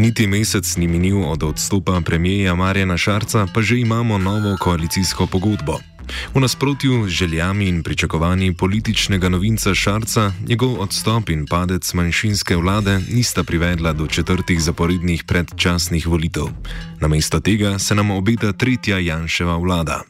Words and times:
Niti 0.00 0.24
mesec 0.26 0.64
ni 0.80 0.88
minil 0.88 1.20
od 1.28 1.42
odstopa 1.42 2.00
premijeja 2.00 2.54
Marjana 2.54 2.96
Šarca, 2.96 3.46
pa 3.54 3.60
že 3.60 3.76
imamo 3.84 4.18
novo 4.18 4.56
koalicijsko 4.56 5.26
pogodbo. 5.26 5.76
V 6.34 6.40
nasprotju 6.40 7.04
z 7.04 7.08
željami 7.08 7.68
in 7.68 7.82
pričakovanji 7.82 8.54
političnega 8.54 9.28
novinca 9.28 9.74
Šarca, 9.74 10.32
njegov 10.48 10.80
odstop 10.80 11.28
in 11.28 11.44
padec 11.46 11.92
manjšinske 11.94 12.56
vlade 12.56 13.00
nista 13.12 13.44
privedla 13.44 13.92
do 13.92 14.06
četrtih 14.06 14.60
zaporednih 14.60 15.24
predčasnih 15.24 16.06
volitev. 16.06 16.48
Namesto 17.00 17.40
tega 17.40 17.78
se 17.78 17.94
nam 17.94 18.10
obeta 18.10 18.52
tretja 18.52 18.98
Janševa 18.98 19.56
vlada. 19.56 20.00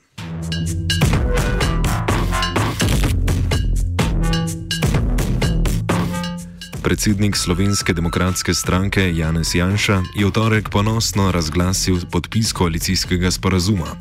Predsednik 6.91 7.37
Slovenske 7.37 7.93
demokratske 7.95 8.55
stranke 8.55 9.15
Janez 9.15 9.55
Janša 9.55 10.03
je 10.15 10.27
v 10.27 10.31
torek 10.35 10.75
ponosno 10.75 11.31
razglasil 11.31 12.03
podpis 12.11 12.51
koalicijskega 12.53 13.31
sporazuma. 13.31 13.95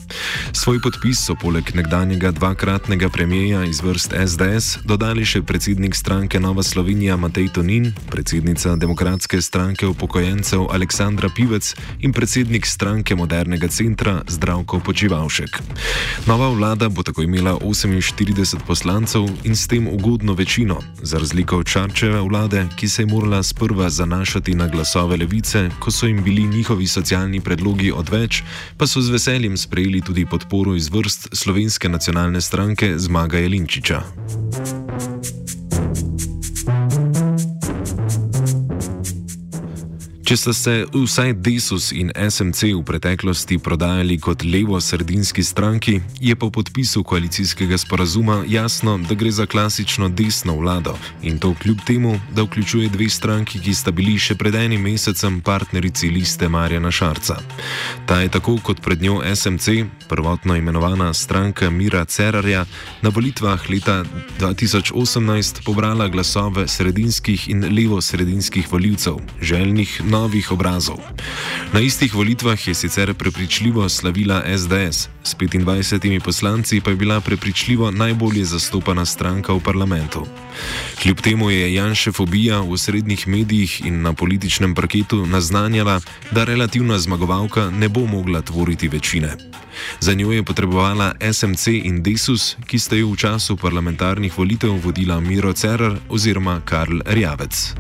Svoj 0.57 0.81
podpis 0.81 1.21
so 1.21 1.35
poleg 1.37 1.69
nekdanjega 1.75 2.31
dvakratnega 2.31 3.09
premijeja 3.09 3.61
iz 3.69 3.81
vrst 3.85 4.13
SDS 4.25 4.81
dodali 4.89 5.21
še 5.21 5.43
predsednik 5.45 5.93
stranke 5.93 6.39
Nova 6.39 6.65
Slovenija 6.65 7.13
Matej 7.17 7.51
Tonin, 7.53 7.93
predsednica 8.09 8.73
Demokratske 8.75 9.37
stranke 9.41 9.85
upokojencev 9.85 10.65
Aleksandra 10.73 11.29
Pivec 11.29 11.75
in 12.01 12.09
predsednik 12.09 12.65
stranke 12.65 13.13
Modernega 13.15 13.69
centra 13.69 14.23
Zdravko 14.25 14.79
Počivalšek. 14.79 15.61
Nova 16.25 16.49
vlada 16.57 16.89
bo 16.89 17.05
tako 17.05 17.21
imela 17.21 17.53
48 17.53 18.65
poslancev 18.65 19.29
in 19.45 19.53
s 19.53 19.69
tem 19.69 19.85
ugodno 19.87 20.33
večino, 20.33 20.81
za 21.05 21.21
razliko 21.21 21.61
od 21.61 21.69
Čarčeve 21.69 22.25
vlade, 22.25 22.65
ki 22.79 22.87
se 22.89 23.01
je 23.01 23.05
morala 23.05 23.43
sprva 23.43 23.89
zanašati 23.89 24.55
na 24.55 24.67
glasove 24.67 25.17
levice, 25.17 25.69
ko 25.79 25.91
so 25.91 26.07
jim 26.07 26.23
bili 26.23 26.47
njihovi 26.47 26.87
socialni 26.87 27.41
predlogi 27.41 27.91
odveč, 27.91 28.43
pa 28.77 28.87
so 28.87 29.01
z 29.01 29.09
veseljem 29.09 29.57
sprejeli 29.57 30.01
tudi 30.01 30.25
podporo 30.25 30.75
iz 30.75 30.89
vrst 30.89 31.27
Slovenske 31.33 31.89
nacionalne 31.89 32.41
stranke 32.41 32.93
Zmaga 32.97 33.37
Jelinčiča. 33.37 34.01
Če 40.29 40.35
sta 40.37 40.51
se 40.53 40.73
vsaj 40.93 41.31
Desus 41.41 41.87
in 41.89 42.11
SMC 42.13 42.67
v 42.77 42.83
preteklosti 42.85 43.55
prodajali 43.57 44.19
kot 44.21 44.43
levo-sredinski 44.45 45.41
stranki, 45.41 45.95
je 46.21 46.35
po 46.37 46.51
podpisu 46.53 47.01
koalicijskega 47.03 47.79
sporazuma 47.81 48.43
jasno, 48.45 48.99
da 49.09 49.17
gre 49.17 49.31
za 49.33 49.47
klasično 49.49 50.09
desno 50.13 50.53
vlado 50.59 50.93
in 51.25 51.39
to 51.41 51.55
kljub 51.57 51.81
temu, 51.81 52.11
da 52.35 52.45
vključuje 52.45 52.89
dve 52.93 53.07
stranki, 53.09 53.57
ki 53.57 53.73
sta 53.73 53.89
bili 53.91 54.19
še 54.21 54.35
pred 54.37 54.53
enim 54.55 54.85
mesecem 54.85 55.39
partnerici 55.41 56.11
liste 56.13 56.45
Marjana 56.49 56.91
Šarca. 56.91 57.39
Ta 58.05 58.21
je 58.21 58.29
tako 58.29 58.59
kot 58.61 58.83
pred 58.85 59.01
njo 59.01 59.23
SMC, 59.35 59.81
prvotno 60.09 60.55
imenovana 60.55 61.09
stranka 61.13 61.71
Mira 61.73 62.05
Cerarja, 62.05 62.67
na 63.01 63.09
volitvah 63.09 63.65
leta 63.69 64.03
2018 64.37 65.65
pobrala 65.65 66.07
glasove 66.07 66.67
sredinskih 66.67 67.49
in 67.49 67.65
levo-sredinskih 67.73 68.69
voljivcev, 68.69 69.17
željnih 69.41 70.01
novih 70.05 70.18
obrazov. 70.51 70.97
Na 71.73 71.79
istih 71.79 72.15
volitvah 72.15 72.67
je 72.67 72.73
sicer 72.73 73.13
prepričljivo 73.13 73.89
slavila 73.89 74.43
SDS, 74.57 75.09
s 75.23 75.35
25 75.35 76.19
poslanci 76.19 76.81
pa 76.81 76.89
je 76.89 76.95
bila 76.95 77.21
prepričljivo 77.21 77.91
najbolje 77.91 78.45
zastopana 78.45 79.05
stranka 79.05 79.53
v 79.53 79.59
parlamentu. 79.59 80.27
Kljub 81.01 81.21
temu 81.21 81.49
je 81.49 81.73
Janšefobija 81.73 82.59
v 82.59 82.77
srednjih 82.77 83.27
medijih 83.27 83.81
in 83.85 84.01
na 84.01 84.13
političnem 84.13 84.75
parketu 84.75 85.25
naznanjala, 85.25 86.01
da 86.31 86.43
relativna 86.43 86.99
zmagovalka 86.99 87.69
ne 87.69 87.89
bo 87.89 88.05
mogla 88.05 88.41
tvoriti 88.41 88.87
večine. 88.87 89.37
Za 89.99 90.13
njo 90.13 90.31
je 90.31 90.43
potrebovala 90.43 91.13
SMC 91.33 91.67
in 91.67 92.03
Desus, 92.03 92.55
ki 92.67 92.79
sta 92.79 92.95
jo 92.95 93.11
v 93.11 93.17
času 93.17 93.57
parlamentarnih 93.57 94.37
volitev 94.37 94.71
vodila 94.83 95.19
Miro 95.19 95.53
Cerar 95.53 95.97
oziroma 96.09 96.61
Karl 96.65 96.99
Rjavec. 97.05 97.75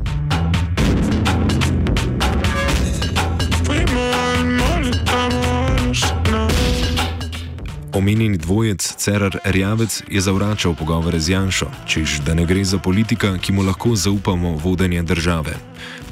Omenjeni 7.99 8.37
dvojec 8.37 8.95
Cerar 8.97 9.39
Rjavec 9.45 10.03
je 10.07 10.21
zavračal 10.21 10.71
pogovore 10.73 11.19
z 11.19 11.29
Janšo, 11.29 11.67
čež 11.83 12.19
da 12.23 12.31
ne 12.33 12.45
gre 12.45 12.63
za 12.63 12.77
politika, 12.79 13.35
ki 13.37 13.51
mu 13.51 13.61
lahko 13.61 13.95
zaupamo 13.95 14.55
vodenje 14.55 15.03
države. 15.03 15.57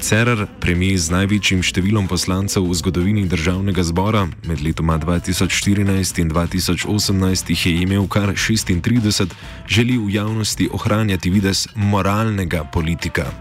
Cerar, 0.00 0.44
premijer 0.60 1.00
z 1.00 1.14
največjim 1.16 1.62
številom 1.64 2.04
poslancev 2.04 2.66
v 2.68 2.76
zgodovini 2.76 3.24
državnega 3.24 3.80
zbora, 3.88 4.26
med 4.44 4.60
letoma 4.60 4.98
2014 5.00 6.20
in 6.20 6.28
2018 6.28 7.54
jih 7.56 7.64
je 7.66 7.72
imel 7.80 8.04
kar 8.04 8.34
36, 8.36 9.32
želi 9.64 9.96
v 9.96 10.12
javnosti 10.12 10.68
ohranjati 10.68 11.32
vides 11.32 11.72
moralnega 11.72 12.68
politika. 12.68 13.32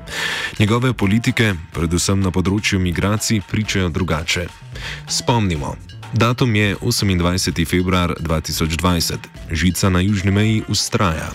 Njegove 0.56 0.94
politike, 0.96 1.52
predvsem 1.76 2.24
na 2.24 2.32
področju 2.32 2.80
migracij, 2.80 3.44
pričajo 3.52 3.92
drugače. 3.92 4.48
Spomnimo. 5.12 5.97
Datum 6.14 6.56
je 6.56 6.76
28. 6.76 7.68
februar 7.68 8.14
2020, 8.20 9.18
žica 9.52 9.90
na 9.90 10.00
južni 10.00 10.32
meji 10.32 10.64
ustraja. 10.70 11.32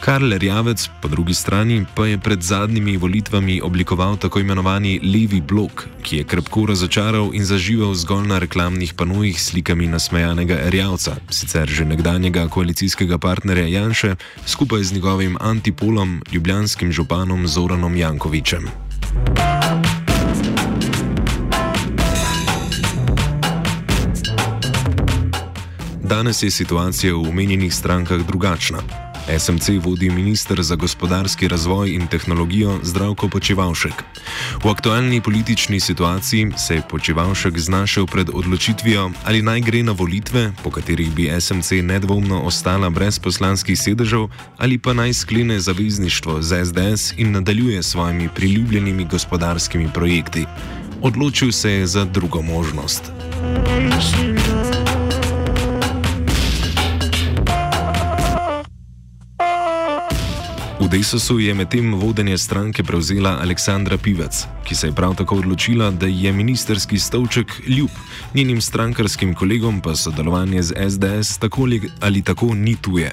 Karl 0.00 0.32
Rjavec, 0.36 0.88
po 1.00 1.08
drugi 1.08 1.34
strani, 1.34 1.86
pa 1.94 2.06
je 2.06 2.18
pred 2.18 2.42
zadnjimi 2.42 2.96
volitvami 2.96 3.60
oblikoval 3.62 4.16
tako 4.16 4.40
imenovani 4.40 5.00
Levi 5.00 5.40
blok, 5.40 5.88
ki 6.02 6.16
je 6.16 6.24
krpko 6.24 6.66
razočaral 6.66 7.30
in 7.32 7.44
zaživel 7.44 7.94
zgolj 7.94 8.26
na 8.28 8.38
reklamnih 8.38 8.94
panojih 8.94 9.40
s 9.40 9.48
slikami 9.50 9.86
nasmejanega 9.86 10.68
Rjavca, 10.68 11.16
sicer 11.30 11.68
že 11.68 11.84
nekdanjega 11.84 12.48
koalicijskega 12.48 13.18
partnerja 13.18 13.66
Janše, 13.66 14.16
skupaj 14.46 14.84
z 14.84 14.92
njegovim 14.92 15.36
antipolom, 15.40 16.22
ljubljanskim 16.32 16.92
županom 16.92 17.48
Zoranom 17.48 17.96
Jankovičem. 17.96 18.68
Danes 26.04 26.42
je 26.42 26.50
situacija 26.50 27.14
v 27.14 27.28
omenjenih 27.28 27.74
strankah 27.74 28.20
drugačna. 28.26 28.78
SMC 29.38 29.68
vodi 29.80 30.10
ministr 30.10 30.62
za 30.62 30.76
gospodarski 30.76 31.48
razvoj 31.48 31.94
in 31.94 32.06
tehnologijo 32.06 32.78
Zdravko 32.82 33.28
Počevalšek. 33.28 34.04
V 34.64 34.68
aktualni 34.68 35.20
politični 35.20 35.80
situaciji 35.80 36.52
se 36.56 36.74
je 36.74 36.82
Počevalšek 36.90 37.58
znašel 37.58 38.06
pred 38.06 38.28
odločitvijo, 38.32 39.10
ali 39.24 39.42
naj 39.42 39.60
gre 39.60 39.82
na 39.82 39.92
volitve, 39.92 40.52
po 40.62 40.70
katerih 40.70 41.10
bi 41.14 41.32
SMC 41.40 41.72
nedvomno 41.82 42.40
ostala 42.40 42.90
brez 42.90 43.18
poslanskih 43.18 43.80
sedežev, 43.80 44.28
ali 44.58 44.78
pa 44.78 44.92
naj 44.92 45.12
sklene 45.12 45.60
zavezništvo 45.60 46.42
z 46.42 46.64
SDS 46.64 47.14
in 47.16 47.32
nadaljuje 47.32 47.82
s 47.82 47.86
svojimi 47.86 48.28
priljubljenimi 48.34 49.04
gospodarskimi 49.04 49.88
projekti. 49.94 50.44
Odločil 51.02 51.52
se 51.52 51.72
je 51.72 51.86
za 51.86 52.04
drugo 52.04 52.42
možnost. 52.42 53.02
V 53.64 54.33
V 54.33 54.33
Desusu 60.94 61.38
je 61.38 61.54
medtem 61.54 61.94
vodenje 61.94 62.38
stranke 62.38 62.82
prevzela 62.82 63.38
Aleksandra 63.42 63.98
Pivec, 63.98 64.46
ki 64.64 64.74
se 64.74 64.86
je 64.86 64.92
prav 64.92 65.16
tako 65.16 65.36
odločila, 65.36 65.90
da 65.90 66.06
je 66.06 66.32
ministerski 66.32 66.98
stolček 66.98 67.62
ljub, 67.66 67.90
njenim 68.34 68.60
strankarskim 68.60 69.34
kolegom 69.34 69.80
pa 69.80 69.96
sodelovanje 69.96 70.62
z 70.62 70.90
SDS 70.90 71.38
tako 71.38 71.66
ali 72.00 72.22
tako 72.22 72.54
ni 72.54 72.76
tuje. 72.76 73.10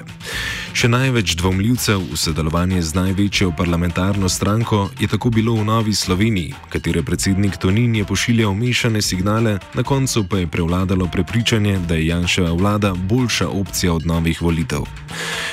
Še 0.72 0.88
največ 0.88 1.34
dvomljivcev 1.34 2.00
v 2.12 2.16
sodelovanje 2.16 2.82
z 2.82 2.94
največjo 2.94 3.50
parlamentarno 3.58 4.28
stranko 4.28 4.90
je 5.00 5.08
tako 5.08 5.30
bilo 5.30 5.54
v 5.54 5.64
Novi 5.64 5.94
Sloveniji, 5.94 6.54
katere 6.68 7.02
predsednik 7.02 7.56
Tonin 7.56 7.96
je 7.96 8.04
pošiljal 8.04 8.54
mešane 8.54 9.02
signale, 9.02 9.58
na 9.74 9.82
koncu 9.82 10.24
pa 10.24 10.38
je 10.38 10.46
prevladalo 10.46 11.08
prepričanje, 11.12 11.78
da 11.88 11.94
je 11.94 12.06
Janševa 12.06 12.52
vlada 12.52 12.94
boljša 12.94 13.48
opcija 13.48 13.92
od 13.92 14.06
novih 14.06 14.42
volitev. 14.42 14.86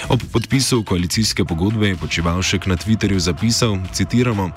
Ob 0.10 0.22
podpisu 0.32 0.84
koalicijske 0.84 1.46
pogodbe 1.46 1.88
je 1.88 1.96
Počivalšek 2.20 2.68
na 2.68 2.76
Twitterju 2.76 3.20
zapisal, 3.20 3.80
citiramo, 3.96 4.52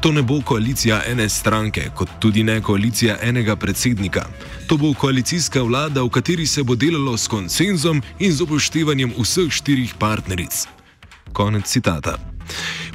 To 0.00 0.12
ne 0.12 0.22
bo 0.22 0.40
koalicija 0.44 1.02
ene 1.08 1.28
stranke, 1.28 1.90
kot 1.94 2.08
tudi 2.20 2.44
ne 2.44 2.60
koalicija 2.60 3.16
enega 3.22 3.56
predsednika. 3.56 4.26
To 4.66 4.76
bo 4.76 4.92
koalicijska 4.94 5.62
vlada, 5.62 6.02
v 6.02 6.08
kateri 6.08 6.46
se 6.46 6.62
bo 6.62 6.74
delalo 6.74 7.16
s 7.16 7.26
konsenzom 7.26 8.02
in 8.18 8.32
z 8.32 8.42
upoštevanjem 8.42 9.14
vseh 9.18 9.50
štirih 9.50 9.94
partneric. 9.98 10.68
Konec 11.32 11.66
citata. 11.66 12.18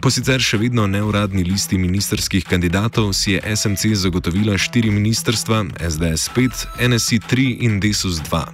Po 0.02 0.12
sicer 0.12 0.42
še 0.42 0.58
vedno 0.62 0.86
neuradni 0.88 1.44
listi 1.44 1.78
ministerskih 1.78 2.46
kandidatov 2.46 3.14
si 3.14 3.34
je 3.34 3.56
SMC 3.56 3.96
zagotovila 3.96 4.58
štiri 4.58 4.92
ministerstva, 4.92 5.66
SDS 5.80 6.30
5, 6.36 6.66
NSI 6.88 7.20
3 7.20 7.48
in 7.66 7.80
Desus 7.80 8.22
2. 8.30 8.46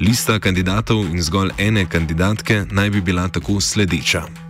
Lista 0.00 0.38
kandidatov 0.38 1.08
in 1.08 1.22
zgolj 1.22 1.56
ene 1.58 1.88
kandidatke 1.88 2.66
naj 2.70 2.90
bi 2.90 3.00
bila 3.00 3.28
tako 3.28 3.60
sledeča. 3.60 4.47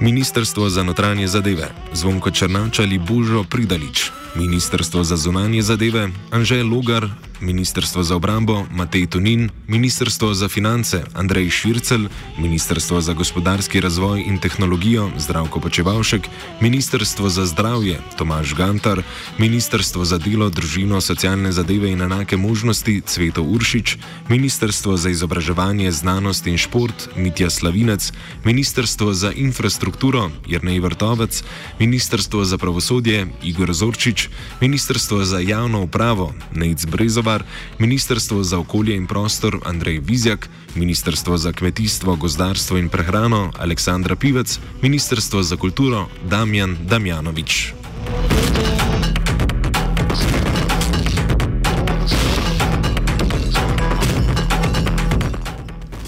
Ministrstvo 0.00 0.68
za 0.68 0.82
notranje 0.82 1.28
zadeve, 1.28 1.68
Zvonko 1.92 2.30
Črnač 2.30 2.78
ali 2.78 2.98
Božo 2.98 3.44
Pridalič, 3.44 4.10
Ministrstvo 4.34 5.04
za 5.04 5.16
zunanje 5.16 5.62
zadeve, 5.62 6.10
Anžej 6.30 6.62
Logar, 6.62 7.06
Ministrstvo 7.40 8.02
za 8.02 8.16
obrambo 8.16 8.66
Matej 8.70 9.06
Tonin, 9.06 9.50
Ministrstvo 9.68 10.34
za 10.34 10.48
finance 10.48 11.04
Andrej 11.14 11.50
Šircel, 11.50 12.08
Ministrstvo 12.38 13.00
za 13.00 13.12
gospodarski 13.12 13.80
razvoj 13.80 14.24
in 14.26 14.38
tehnologijo 14.38 15.10
Zdravko 15.18 15.60
Počevalšek, 15.60 16.28
Ministrstvo 16.60 17.28
za 17.28 17.46
zdravje 17.46 18.00
Tomaž 18.18 18.54
Gantar, 18.54 19.02
Ministrstvo 19.38 20.04
za 20.04 20.18
delo, 20.18 20.50
družino, 20.50 21.00
socialne 21.00 21.52
zadeve 21.52 21.90
in 21.90 22.02
enake 22.02 22.36
možnosti 22.36 23.02
Cveto 23.06 23.42
Uršič, 23.42 23.98
Ministrstvo 24.28 24.96
za 24.96 25.10
izobraževanje, 25.10 25.92
znanost 25.92 26.46
in 26.46 26.58
šport 26.58 27.08
Mitja 27.16 27.50
Slavinec, 27.50 28.12
Ministrstvo 28.44 29.14
za 29.14 29.32
infrastrukturo 29.32 30.30
Jrnej 30.46 30.80
Vrtovec, 30.80 31.44
Ministrstvo 31.78 32.44
za 32.44 32.58
pravosodje 32.58 33.26
Igor 33.42 33.72
Zorčič, 33.72 34.23
Ministrstvo 34.60 35.24
za 35.24 35.38
javno 35.38 35.82
upravo 35.82 36.32
Nejc 36.54 36.86
Brezova, 36.86 37.34
Kolar, 37.34 37.50
Ministrstvo 37.78 38.42
za 38.42 38.58
okolje 38.58 38.96
in 38.96 39.06
prostor 39.06 39.58
Andrej 39.64 39.98
Vizjak, 39.98 40.48
Ministrstvo 40.74 41.36
za 41.36 41.52
kmetijstvo, 41.52 42.16
gozdarstvo 42.16 42.78
in 42.78 42.88
prehrano 42.88 43.50
Aleksandra 43.58 44.16
Pivec, 44.16 44.58
Ministrstvo 44.82 45.42
za 45.42 45.56
kulturo 45.56 46.06
Damjan 46.30 46.76
Damjanovič. 46.86 47.72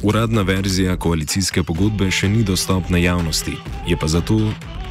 Uradna 0.03 0.43
verzija 0.43 0.97
koalicijske 0.97 1.63
pogodbe 1.63 2.11
še 2.11 2.29
ni 2.29 2.45
dostopna 2.45 2.99
javnosti, 2.99 3.57
je 3.87 3.97
pa 3.97 4.07
zato 4.07 4.39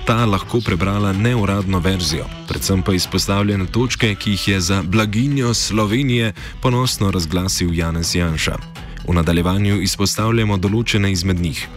ta 0.05 0.25
lahko 0.25 0.61
prebrala 0.61 1.13
neuradno 1.13 1.79
verzijo, 1.79 2.25
predvsem 2.47 2.81
pa 2.81 2.93
izpostavljene 2.93 3.65
točke, 3.65 4.15
ki 4.15 4.31
jih 4.31 4.47
je 4.47 4.59
za 4.61 4.83
blaginjo 4.83 5.53
Slovenije 5.53 6.33
ponosno 6.61 7.11
razglasil 7.11 7.73
Janez 7.73 8.15
Janša. 8.15 8.57
V 9.07 9.13
nadaljevanju 9.13 9.81
izpostavljamo 9.81 10.57
določene 10.57 11.11
izmed 11.11 11.41
njih. 11.41 11.67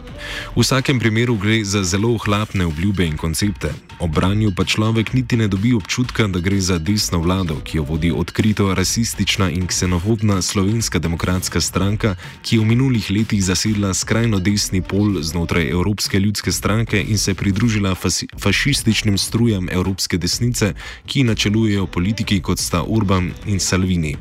V 0.57 0.61
vsakem 0.61 1.01
primeru 1.01 1.39
gre 1.41 1.63
za 1.65 1.85
zelo 1.85 2.13
ohlapne 2.21 2.67
obljube 2.67 3.07
in 3.07 3.17
koncepte. 3.17 3.73
Ob 3.99 4.15
branju 4.15 4.55
pa 4.55 4.63
človek 4.63 5.11
niti 5.11 5.35
ne 5.37 5.49
dobi 5.51 5.75
občutka, 5.75 6.27
da 6.31 6.39
gre 6.39 6.61
za 6.61 6.79
desno 6.79 7.19
vlado, 7.19 7.59
ki 7.65 7.77
jo 7.77 7.83
vodi 7.83 8.13
odkrito 8.15 8.75
rasistična 8.75 9.51
in 9.51 9.67
ksenofobna 9.67 10.43
slovenska 10.43 10.99
demokratska 10.99 11.61
stranka, 11.61 12.15
ki 12.43 12.57
je 12.57 12.61
v 12.61 12.65
minulih 12.65 13.11
letih 13.11 13.43
zasedla 13.43 13.91
skrajno 13.95 14.39
desni 14.39 14.83
pol 14.83 15.19
znotraj 15.23 15.71
Evropske 15.71 16.21
ljudske 16.21 16.53
stranke 16.53 17.03
in 17.03 17.19
se 17.19 17.35
pridružila 17.35 17.97
fašističnim 18.39 19.19
strujem 19.19 19.69
Evropske 19.73 20.19
desnice, 20.19 20.75
ki 21.07 21.25
načelujejo 21.25 21.87
politiki 21.87 22.41
kot 22.41 22.59
sta 22.59 22.85
Urban 22.87 23.33
in 23.47 23.59
Salvini. 23.59 24.17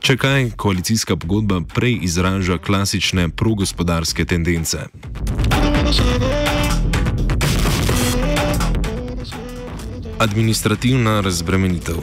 Če 0.00 0.16
kaj, 0.20 0.50
koalicijska 0.56 1.16
pogodba 1.16 1.62
prej 1.74 1.98
izraža 2.02 2.58
klasične 2.58 3.28
progospodarske 3.28 4.24
tendence. 4.24 4.84
Administrativna 10.18 11.20
razbremenitev. 11.20 11.96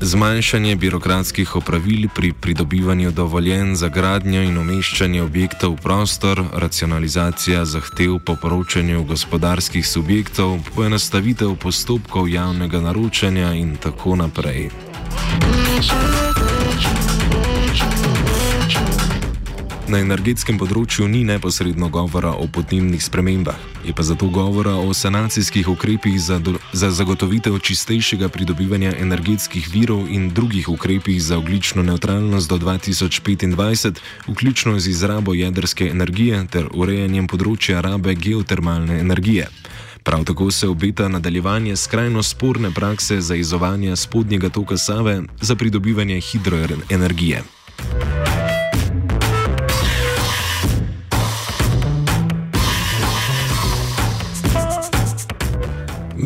Zmanjšanje 0.00 0.76
birokratskih 0.76 1.56
opravil 1.56 2.08
pri 2.14 2.32
pridobivanju 2.32 3.10
dovoljen 3.10 3.76
za 3.76 3.88
gradnjo 3.88 4.42
in 4.42 4.58
umeščanje 4.58 5.22
objektov 5.22 5.74
v 5.74 5.82
prostor, 5.82 6.42
racionalizacija 6.52 7.64
zahtev 7.64 8.18
po 8.24 8.36
poročanju 8.42 9.04
gospodarskih 9.04 9.88
subjektov, 9.88 10.58
poenostavitev 10.76 11.56
postopkov 11.56 12.28
javnega 12.28 12.80
naročanja 12.80 13.52
in 13.52 13.76
tako 13.76 14.16
naprej. 14.16 14.70
Na 19.88 20.02
energetskem 20.04 20.58
področju 20.60 21.06
ni 21.08 21.22
neposredno 21.24 21.86
govora 21.88 22.34
o 22.36 22.44
podnebnih 22.52 23.00
spremembah, 23.00 23.56
je 23.88 23.94
pa 23.96 24.04
zato 24.04 24.26
govora 24.28 24.74
o 24.76 24.92
sanacijskih 24.92 25.70
ukrepih 25.72 26.18
za, 26.20 26.36
do, 26.36 26.58
za 26.76 26.90
zagotovitev 26.92 27.56
čistejšega 27.56 28.28
pridobivanja 28.28 28.92
energetskih 29.00 29.70
virov 29.72 30.10
in 30.12 30.28
drugih 30.36 30.68
ukrepih 30.68 31.16
za 31.24 31.38
oglično 31.40 31.86
neutralnost 31.88 32.52
do 32.52 32.58
2025, 32.60 34.02
vključno 34.28 34.76
z 34.76 34.92
izrabo 34.92 35.32
jedrske 35.32 35.88
energije 35.88 36.42
ter 36.52 36.68
urejanjem 36.68 37.24
področja 37.24 37.80
rabe 37.80 38.12
geotermalne 38.12 39.00
energije. 39.00 39.48
Prav 40.04 40.28
tako 40.28 40.50
se 40.52 40.68
obeta 40.68 41.08
nadaljevanje 41.08 41.80
skrajno 41.80 42.20
sporne 42.22 42.74
prakse 42.76 43.22
za 43.24 43.40
izovanje 43.40 43.96
spodnjega 43.96 44.52
toka 44.52 44.76
Save 44.76 45.22
za 45.40 45.56
pridobivanje 45.56 46.20
hidroenergije. 46.20 47.40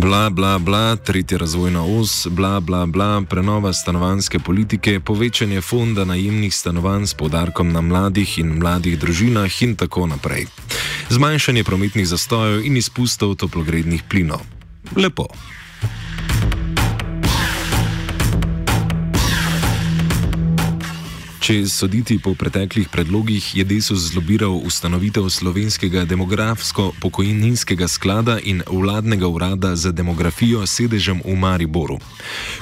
Bla, 0.02 0.30
bla, 0.30 0.58
bla, 0.58 0.96
tretja 0.96 1.38
razvojna 1.38 1.84
os, 1.84 2.26
bla, 2.30 2.60
bla, 2.60 2.86
bla, 2.86 3.22
prenova 3.30 3.72
stanovanske 3.72 4.38
politike, 4.38 5.00
povečanje 5.00 5.60
fonda 5.60 6.04
najemnih 6.04 6.54
stanovanj 6.54 7.06
s 7.06 7.14
podarkom 7.14 7.72
na 7.72 7.80
mladih 7.80 8.38
in 8.38 8.58
mladih 8.58 8.98
družinah 8.98 9.62
in 9.62 9.76
tako 9.76 10.06
naprej. 10.06 10.46
Zmanjšanje 11.08 11.64
prometnih 11.64 12.08
zastojev 12.08 12.66
in 12.66 12.76
izpustov 12.76 13.34
toplogrednih 13.34 14.02
plinov. 14.10 14.42
Lepo. 14.96 15.28
Če 21.42 21.64
soditi 21.66 22.20
po 22.22 22.36
preteklih 22.38 22.86
predlogih, 22.86 23.42
je 23.58 23.64
Desus 23.66 24.12
zlobiral 24.12 24.60
ustanovitev 24.62 25.26
slovenskega 25.26 26.04
demografsko-pokojninskega 26.06 27.88
sklada 27.90 28.36
in 28.38 28.62
vladnega 28.70 29.26
urada 29.26 29.72
za 29.74 29.90
demografijo 29.90 30.62
s 30.62 30.78
sedežem 30.78 31.18
v 31.26 31.34
Mariboru. 31.34 31.98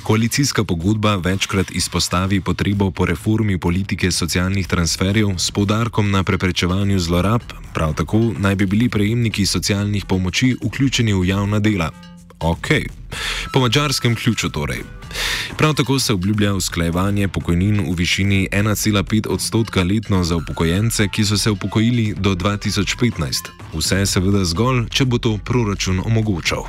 Koalicijska 0.01 0.65
pogodba 0.65 1.21
večkrat 1.21 1.69
izpostavi 1.77 2.41
potrebo 2.41 2.89
po 2.91 3.05
reformi 3.05 3.61
politike 3.61 4.09
socialnih 4.09 4.65
transferjev 4.65 5.37
s 5.37 5.51
podarkom 5.53 6.09
na 6.11 6.25
preprečevanju 6.25 6.99
zlorab, 6.99 7.45
prav 7.77 7.93
tako 8.01 8.33
naj 8.39 8.57
bi 8.57 8.67
bili 8.67 8.89
prejemniki 8.89 9.47
socialnih 9.47 10.09
pomoči 10.09 10.57
vključeni 10.57 11.13
v 11.13 11.29
javna 11.29 11.61
dela. 11.61 12.10
Ok, 12.41 12.69
po 13.53 13.61
mačarskem 13.61 14.15
ključu 14.17 14.49
torej. 14.49 14.83
Prav 15.59 15.75
tako 15.75 15.99
se 15.99 16.13
obljublja 16.13 16.55
usklajevanje 16.55 17.29
pokojnin 17.29 17.81
v 17.81 17.95
višini 17.97 18.49
1,5 18.53 19.29
odstotka 19.29 19.83
letno 19.83 20.25
za 20.25 20.37
upokojence, 20.37 21.09
ki 21.09 21.25
so 21.25 21.39
se 21.39 21.51
upokojili 21.51 22.15
do 22.19 22.35
2015. 22.35 23.51
Vse 23.75 24.07
seveda 24.07 24.45
zgolj, 24.45 24.87
če 24.89 25.05
bo 25.05 25.19
to 25.19 25.39
proračun 25.45 26.01
omogočal. 26.05 26.65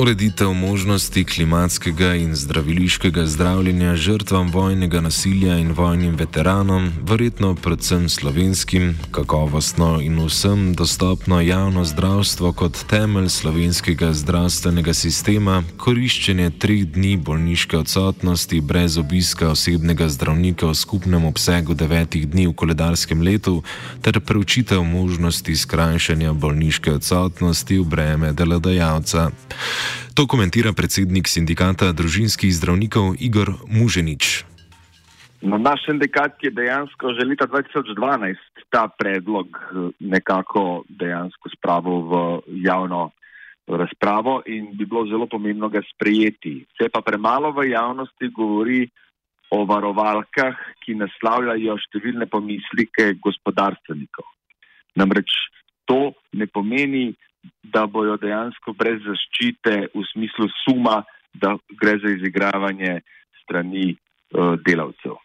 Ureditev 0.00 0.52
možnosti 0.52 1.24
klimatskega 1.24 2.14
in 2.14 2.34
zdraviliškega 2.34 3.26
zdravljenja 3.26 3.96
žrtvam 3.96 4.50
vojnega 4.50 5.00
nasilja 5.00 5.58
in 5.58 5.72
vojnim 5.72 6.14
veteranom, 6.16 6.92
verjetno 7.02 7.54
predvsem 7.54 8.08
slovenskim, 8.08 8.98
kakovostno 9.10 10.00
in 10.00 10.16
vsem 10.24 10.72
dostopno 10.74 11.40
javno 11.40 11.84
zdravstvo 11.84 12.52
kot 12.52 12.78
temelj 12.88 13.28
slovenskega 13.28 14.12
zdravstvenega 14.12 14.94
sistema, 14.94 15.62
koriščenje 15.76 16.50
treh 16.58 16.86
dni 16.88 17.16
bolniške 17.16 17.76
odsotnosti 17.78 18.60
brez 18.60 18.96
obiska 18.98 19.50
osebnega 19.50 20.08
zdravnika 20.08 20.66
v 20.66 20.74
skupnem 20.74 21.24
obsegu 21.24 21.74
devetih 21.74 22.28
dni 22.28 22.46
v 22.46 22.56
koledarskem 22.56 23.20
letu 23.22 23.62
ter 24.00 24.20
preučitev 24.20 24.80
možnosti 24.84 25.56
skrajšanja 25.56 26.32
bolniške 26.32 26.92
odsotnosti 26.92 27.78
v 27.78 27.84
breme 27.84 28.32
delodajalca. 28.32 29.28
To 30.14 30.26
komentira 30.26 30.72
predsednik 30.72 31.28
sindikata 31.28 31.92
družinskih 31.92 32.52
zdravnikov 32.52 33.16
Igor 33.18 33.56
Muženič. 33.68 34.44
No, 35.40 35.56
naš 35.56 35.86
sindikat 35.88 36.36
je 36.44 36.50
dejansko 36.52 37.16
že 37.16 37.24
leta 37.24 37.48
2012 37.48 38.36
ta 38.68 38.88
predlog 38.92 39.48
eh, 39.48 39.88
nekako 40.00 40.84
dejansko 40.88 41.48
spravil 41.56 42.04
v 42.10 42.12
javno 42.60 43.10
razpravo 43.66 44.42
in 44.46 44.76
bi 44.76 44.84
bilo 44.84 45.06
zelo 45.06 45.26
pomembno 45.26 45.68
ga 45.68 45.80
sprejeti. 45.94 46.66
Se 46.76 46.88
pa 46.88 47.00
premalo 47.00 47.52
v 47.52 47.70
javnosti 47.70 48.28
govori 48.28 48.88
o 49.50 49.64
varovalkah, 49.66 50.58
ki 50.84 50.94
naslavljajo 50.98 51.76
številne 51.86 52.26
pomislike 52.30 53.14
gospodarstvenikov. 53.22 54.26
Namreč 54.98 55.30
to 55.86 56.14
ne 56.38 56.46
pomeni, 56.46 57.10
da 57.62 57.86
bojo 57.86 58.16
dejansko 58.16 58.72
brez 58.72 59.00
zaščite 59.06 59.74
v 59.94 60.04
smislu 60.12 60.48
suma, 60.64 61.02
da 61.34 61.54
gre 61.80 61.98
za 62.02 62.10
izigravanje 62.16 63.00
strani 63.42 63.92
uh, 63.94 64.56
delavcev. 64.66 65.16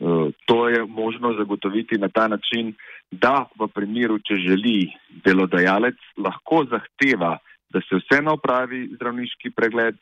Uh, 0.00 0.30
to 0.46 0.68
je 0.68 0.84
možno 0.86 1.34
zagotoviti 1.38 1.98
na 1.98 2.08
ta 2.08 2.28
način, 2.28 2.72
da 3.10 3.48
v 3.58 3.68
primeru, 3.74 4.18
če 4.22 4.38
želi 4.46 4.92
delodajalec, 5.24 5.98
lahko 6.16 6.64
zahteva, 6.70 7.36
da 7.70 7.82
se 7.86 7.98
vseeno 7.98 8.36
opravi 8.38 8.86
zdravniški 8.94 9.50
pregled, 9.54 9.98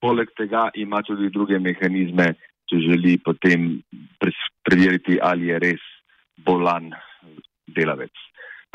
poleg 0.00 0.32
tega 0.36 0.68
ima 0.74 1.02
tudi 1.04 1.30
druge 1.32 1.58
mehanizme, 1.58 2.32
če 2.68 2.80
želi 2.82 3.18
potem 3.24 3.76
preveriti, 4.64 5.20
ali 5.22 5.52
je 5.52 5.60
res 5.62 5.84
bolan 6.36 6.90
delavec. 7.66 8.12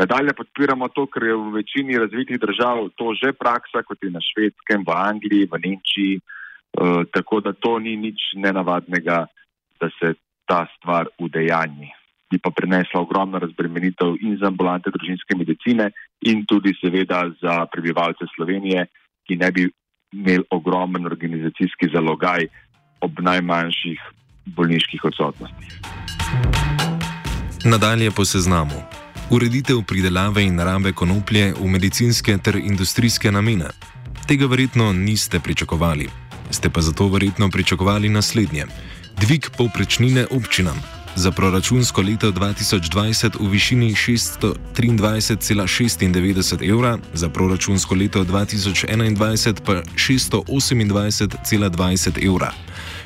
Nadalje 0.02 0.34
podpiramo 0.34 0.90
to, 0.90 1.06
ker 1.06 1.30
je 1.30 1.36
v 1.38 1.62
večini 1.62 1.98
razvitih 2.02 2.40
držav 2.42 2.90
to 2.98 3.14
že 3.14 3.38
praksa, 3.38 3.84
kot 3.86 4.02
je 4.02 4.10
na 4.10 4.18
švedskem, 4.18 4.82
v 4.82 4.92
Angliji, 4.98 5.46
v 5.46 5.60
Nemčiji. 5.62 6.14
Uh, 6.72 7.04
tako 7.14 7.42
da 7.46 7.52
to 7.54 7.78
ni 7.80 7.94
nič 8.00 8.34
nenavadnega, 8.34 9.28
da 9.78 9.88
se 10.00 10.16
ta 10.48 10.66
stvar 10.78 11.12
udejanji. 11.20 11.92
Bi 12.32 12.40
pa 12.40 12.50
prinesla 12.50 13.04
ogromno 13.04 13.38
razbremenitev 13.44 14.16
in 14.24 14.40
za 14.40 14.48
ambulante 14.48 14.90
družinske 14.90 15.36
medicine, 15.38 15.92
in 16.26 16.46
tudi 16.50 16.74
seveda 16.80 17.28
za 17.42 17.66
prebivalce 17.70 18.26
Slovenije, 18.36 18.88
ki 19.28 19.36
ne 19.36 19.52
bi 19.52 19.68
imeli 20.16 20.48
ogromen 20.50 21.06
organizacijski 21.06 21.92
zalogaj 21.94 22.48
ob 23.06 23.20
najmanjših 23.20 24.00
bolniških 24.56 25.06
odsotnostih. 25.12 25.78
Nadalje 27.68 28.10
po 28.16 28.26
seznamu 28.26 28.82
ureditev 29.32 29.82
pridelave 29.88 30.44
in 30.44 30.60
rabe 30.60 30.92
konoplje 30.92 31.54
v 31.60 31.68
medicinske 31.68 32.38
ter 32.38 32.56
industrijske 32.56 33.32
namene. 33.32 33.66
Tega 34.28 34.46
verjetno 34.46 34.94
niste 34.94 35.40
pričakovali. 35.40 36.10
Ste 36.52 36.70
pa 36.70 36.82
zato 36.82 37.08
verjetno 37.08 37.50
pričakovali 37.50 38.10
naslednje: 38.10 38.66
dvig 39.22 39.50
povprečnine 39.58 40.28
občinam. 40.32 40.82
Za 41.16 41.32
proračunsko 41.32 42.02
leto 42.02 42.32
2020 42.32 43.30
v 43.40 43.50
višini 43.50 43.96
623,96 43.96 46.70
evra, 46.70 46.98
za 47.14 47.30
proračunsko 47.30 47.96
leto 47.96 48.24
2021 48.24 49.54
pa 49.66 49.82
628,20 49.96 52.28
evra. 52.28 52.54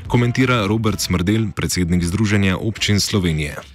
Komentira 0.08 0.67
Robert 0.67 1.00
Smrdel, 1.00 1.48
predsednik 1.55 2.03
Združenja 2.03 2.58
občin 2.58 3.00
Slovenije. 3.00 3.75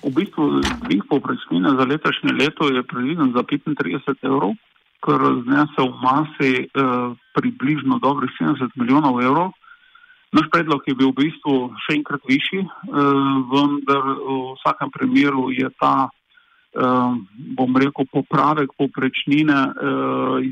V 0.00 0.08
bistvu 0.16 0.64
dvig 0.88 1.04
povprečnine 1.04 1.76
za 1.76 1.84
letošnje 1.84 2.32
leto 2.32 2.72
je 2.72 2.80
predviden 2.82 3.36
za 3.36 3.44
35 3.44 4.24
evrov, 4.24 4.56
kar 5.04 5.20
znese 5.44 5.80
v 5.80 5.94
masi 6.00 6.52
eh, 6.64 6.68
približno 7.36 8.00
dobrih 8.00 8.32
70 8.40 8.80
milijonov 8.80 9.20
evrov. 9.20 9.52
Naš 10.32 10.46
predlog 10.50 10.82
je 10.86 10.94
bil 10.94 11.10
v 11.10 11.26
bistvu 11.26 11.74
še 11.84 11.98
enkrat 11.98 12.22
višji, 12.22 12.62
eh, 12.62 12.70
vendar 13.50 14.04
v 14.14 14.54
vsakem 14.56 14.90
primeru 14.94 15.50
je 15.50 15.66
ta, 15.74 16.06
eh, 16.06 17.12
bom 17.58 17.70
rekel, 17.74 18.06
popravek 18.06 18.70
povprečnine 18.78 19.58
eh, 19.58 19.74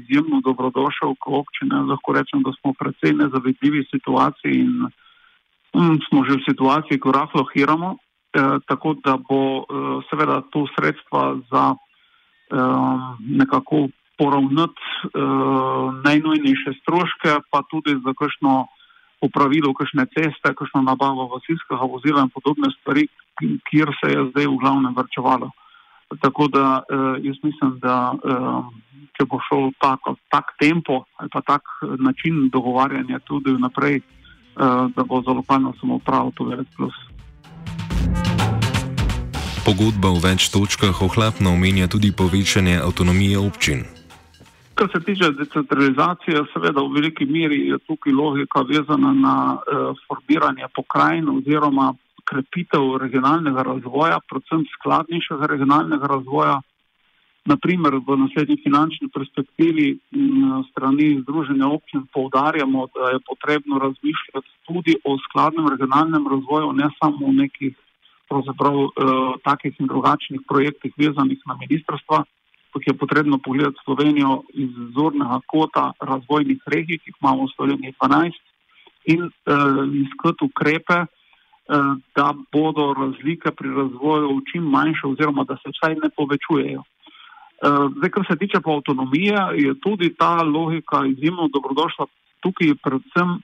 izjemno 0.03 0.43
dobrodošel, 0.43 1.15
ko 1.23 1.47
občine 1.47 1.87
lahko 1.87 2.11
rečem, 2.13 2.43
da 2.43 2.51
smo 2.59 2.75
predvsej 2.75 3.17
nezavedljivi 3.23 3.87
situaciji 3.87 4.67
in 4.67 4.91
hm, 5.73 5.97
smo 6.11 6.27
že 6.27 6.43
v 6.43 6.47
situaciji, 6.51 6.99
ko 6.99 7.15
rahlo 7.15 7.47
hiramo. 7.55 8.03
Eh, 8.39 8.59
tako 8.67 8.95
da 9.05 9.17
bo 9.29 9.43
eh, 9.59 9.65
seveda 10.11 10.43
to 10.53 10.67
sredstva 10.75 11.23
za 11.51 11.75
eh, 11.75 12.57
nekako 13.21 13.89
poravnati 14.19 14.83
najnujnejše 16.05 16.71
stroške, 16.83 17.31
pa 17.51 17.63
tudi 17.71 17.95
za 18.05 18.13
kakšno 18.19 18.67
upravilo, 19.23 19.71
kakšne 19.75 20.07
ceste, 20.11 20.55
kakšno 20.59 20.83
nabavo 20.83 21.29
vasilskega 21.35 21.87
vozila 21.87 22.25
in 22.27 22.33
podobne 22.35 22.67
stvari, 22.81 23.07
kjer 23.71 23.95
se 24.01 24.11
je 24.11 24.25
zdaj 24.31 24.47
v 24.47 24.57
glavnem 24.59 24.95
vrčevalo. 24.99 25.51
Tako 26.19 26.49
da 26.51 26.83
jaz 27.23 27.39
mislim, 27.47 27.79
da 27.79 28.19
če 29.15 29.29
bo 29.31 29.39
šel 29.47 29.71
tak, 29.79 30.11
tak 30.35 30.51
tempo 30.59 31.05
ali 31.23 31.31
pa 31.31 31.41
tak 31.47 31.63
način 31.99 32.49
dogovarjanja 32.51 33.23
tudi 33.23 33.55
naprej, 33.55 34.03
da 34.97 35.03
bo 35.07 35.23
za 35.23 35.31
lokalno 35.31 35.79
samopravo 35.79 36.35
to 36.35 36.51
velik 36.51 36.67
plus. 36.75 37.08
Pogodba 39.69 40.09
v 40.17 40.25
več 40.25 40.47
točkah 40.49 40.97
ohlapno 41.05 41.51
omenja 41.53 41.93
tudi 41.93 42.09
povečanje 42.09 42.79
avtonomije 42.81 43.37
občin. 43.37 43.83
Kar 44.73 44.89
se 44.89 45.01
tiče 45.05 45.29
decentralizacije, 45.37 46.41
seveda 46.55 46.81
v 46.81 46.95
veliki 46.95 47.27
meri 47.29 47.59
je 47.69 47.77
tukaj 47.85 48.15
logika 48.17 48.63
vezana 48.65 49.11
na 49.13 49.35
eh, 49.61 49.91
formiranje 50.09 50.71
pokrajin 50.73 51.29
oziroma 51.29 51.91
krepitev 52.25 52.97
regionalnega 53.03 53.67
razvoja, 53.67 54.23
predvsem 54.31 54.63
skladnejšega 54.73 55.51
regionalnega 55.53 56.09
razvoja. 56.15 56.55
Naprimer, 57.53 57.99
v 58.09 58.17
naslednji 58.23 58.57
finančni 58.65 59.11
perspektivi 59.13 59.99
na 60.17 60.63
strani 60.71 61.21
Združenja 61.27 61.69
občin 61.69 62.07
poudarjamo, 62.17 62.87
da 62.97 63.13
je 63.13 63.21
potrebno 63.29 63.85
razmišljati 63.85 64.49
tudi 64.65 64.97
o 65.05 65.19
skladnem 65.29 65.69
regionalnem 65.69 66.25
razvoju, 66.25 66.73
ne 66.73 66.89
samo 66.97 67.29
o 67.29 67.37
nekih 67.37 67.77
pravzaprav 68.29 68.77
uh, 68.77 68.91
takih 69.45 69.75
in 69.81 69.87
drugačnih 69.87 70.41
projektih 70.49 70.93
vezanih 70.97 71.41
na 71.47 71.57
ministrstva, 71.61 72.25
kot 72.73 72.83
je 72.87 72.95
potrebno 72.95 73.39
pogledati 73.39 73.81
Slovenijo 73.85 74.43
iz 74.55 74.71
zornega 74.95 75.41
kota 75.47 75.93
razvojnih 76.01 76.61
regij, 76.67 76.99
ki 76.99 77.11
jih 77.11 77.21
imamo 77.23 77.47
v 77.47 77.55
Sloveniji 77.57 77.95
12, 78.03 78.37
in 79.15 79.25
uh, 79.25 79.33
iskati 80.05 80.45
ukrepe, 80.45 80.99
uh, 81.05 81.97
da 82.17 82.35
bodo 82.53 82.93
razlike 82.93 83.51
pri 83.51 83.69
razvoju 83.75 84.41
čim 84.53 84.63
manjše 84.63 85.07
oziroma 85.07 85.45
da 85.45 85.57
se 85.57 85.73
vsaj 85.75 85.97
ne 86.03 86.11
povečujejo. 86.17 86.83
Uh, 86.85 87.91
zdaj, 87.97 88.11
kar 88.11 88.25
se 88.31 88.37
tiče 88.39 88.61
pa 88.65 88.71
avtonomije, 88.77 89.39
je 89.65 89.75
tudi 89.81 90.15
ta 90.15 90.43
logika 90.43 91.07
izjemno 91.07 91.49
dobrodošla. 91.49 92.07
Tukaj 92.43 92.75
predvsem 92.83 93.41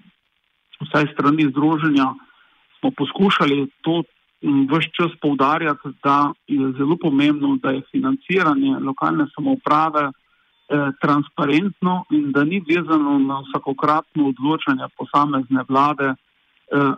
vsaj 0.84 1.06
strani 1.12 1.48
združenja 1.50 2.14
poskušali 2.96 3.66
to 3.80 4.02
vse 4.44 4.90
čas 4.92 5.12
poudarjati, 5.20 5.88
da 6.02 6.32
je 6.46 6.72
zelo 6.78 6.96
pomembno, 7.00 7.56
da 7.62 7.70
je 7.70 7.82
financiranje 7.90 8.78
lokalne 8.78 9.26
samouprave 9.34 10.04
eh, 10.08 10.12
transparentno 11.00 12.04
in 12.10 12.32
da 12.32 12.44
ni 12.44 12.62
vezano 12.68 13.18
na 13.18 13.40
vsakokratno 13.40 14.28
odločanje 14.28 14.86
posamezne 14.98 15.64
vlade 15.68 16.08
eh, 16.08 16.16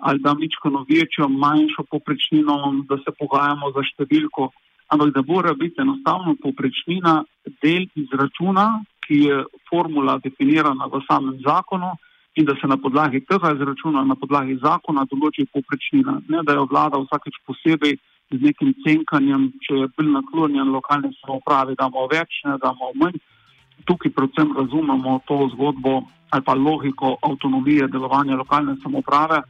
ali 0.00 0.18
da 0.18 0.34
ničko 0.34 0.84
večjo, 0.90 1.28
manjšo 1.28 1.82
poprečnino, 1.90 2.84
da 2.88 2.96
se 2.96 3.10
pogajamo 3.18 3.70
za 3.76 3.82
številko, 3.82 4.50
ampak 4.88 5.14
da 5.14 5.22
mora 5.26 5.54
biti 5.54 5.80
enostavno 5.80 6.34
poprečnina 6.42 7.22
del 7.62 7.86
izračuna, 7.94 8.82
ki 9.06 9.16
je 9.28 9.44
formula 9.70 10.18
definirana 10.22 10.86
v 10.90 11.02
samem 11.06 11.38
zakonu 11.46 11.94
in 12.36 12.44
da 12.44 12.54
se 12.60 12.66
na 12.68 12.76
podlagi 12.76 13.20
tega 13.24 13.52
izračuna, 13.54 14.04
na 14.04 14.14
podlagi 14.14 14.58
zakona 14.62 15.06
določi 15.10 15.46
poprečnina, 15.52 16.20
ne 16.28 16.42
da 16.44 16.56
jo 16.58 16.66
vlada 16.70 17.00
vsakeč 17.00 17.38
posebej 17.48 17.96
z 18.30 18.40
nekim 18.42 18.74
cenkanjem, 18.84 19.48
če 19.64 19.80
je 19.80 19.88
bil 19.96 20.10
naklonjen 20.12 20.72
lokalne 20.74 21.12
samoupravi, 21.22 21.76
da 21.78 21.88
imamo 21.88 22.08
več, 22.12 22.42
ne 22.44 22.58
da 22.60 22.74
imamo 22.74 22.92
manj. 23.02 23.18
Tukaj 23.88 24.12
predvsem 24.12 24.52
razumemo 24.56 25.20
to 25.28 25.48
zgodbo 25.54 26.02
ali 26.34 26.42
pa 26.42 26.54
logiko 26.58 27.16
avtonomije 27.22 27.86
delovanja 27.88 28.36
lokalne 28.36 28.74
samouprave. 28.82 29.40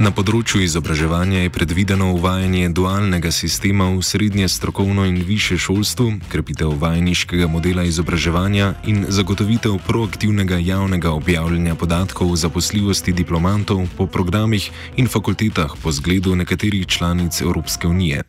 Na 0.00 0.08
področju 0.16 0.62
izobraževanja 0.64 1.42
je 1.42 1.50
predvideno 1.52 2.06
uvajanje 2.14 2.70
dualnega 2.72 3.28
sistema 3.36 3.90
v 3.92 4.00
srednje 4.00 4.46
strokovno 4.48 5.04
in 5.04 5.18
više 5.28 5.58
šolstvo, 5.60 6.06
krepitev 6.32 6.72
vajniškega 6.80 7.44
modela 7.52 7.84
izobraževanja 7.84 8.70
in 8.88 9.04
zagotovitev 9.12 9.76
proaktivnega 9.84 10.56
javnega 10.64 11.12
objavljanja 11.12 11.76
podatkov 11.76 12.32
o 12.32 12.40
zaposljivosti 12.40 13.12
diplomantov 13.12 13.84
po 13.98 14.08
programih 14.08 14.72
in 14.96 15.04
fakultetah 15.04 15.76
po 15.84 15.92
zgledu 15.92 16.32
nekaterih 16.32 16.88
članic 16.88 17.36
Evropske 17.44 17.84
unije. 17.84 18.24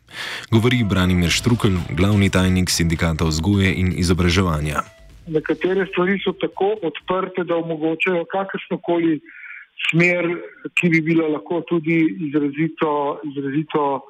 Govori 0.52 0.84
Branimir 0.84 1.32
Štrukelj, 1.32 1.80
glavni 1.96 2.28
tajnik 2.28 2.68
sindikata 2.68 3.24
vzgoje 3.24 3.72
in 3.72 3.94
izobraževanja. 3.96 4.84
Nekatere 5.24 5.88
stvari 5.88 6.20
so 6.20 6.36
tako 6.36 6.74
odprte, 6.84 7.48
da 7.48 7.56
omogočajo 7.56 8.28
kakršno 8.28 8.84
koli 8.84 9.22
smer, 9.90 10.28
ki 10.78 10.88
bi 10.88 11.00
bila 11.00 11.28
lahko 11.28 11.60
tudi 11.68 11.98
izrazito, 12.28 13.20
izrazito 13.28 14.02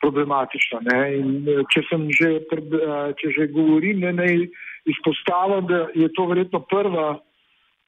problematična. 0.00 0.80
In, 1.14 1.48
eh, 1.48 1.64
če, 1.72 1.82
že, 2.18 2.30
eh, 2.40 3.12
če 3.18 3.32
že 3.36 3.46
govorim, 3.52 4.00
ne, 4.00 4.12
naj 4.12 4.46
izpostavim, 4.86 5.66
da 5.66 5.86
je 5.94 6.08
to 6.16 6.26
verjetno 6.26 6.60
prva 6.60 7.18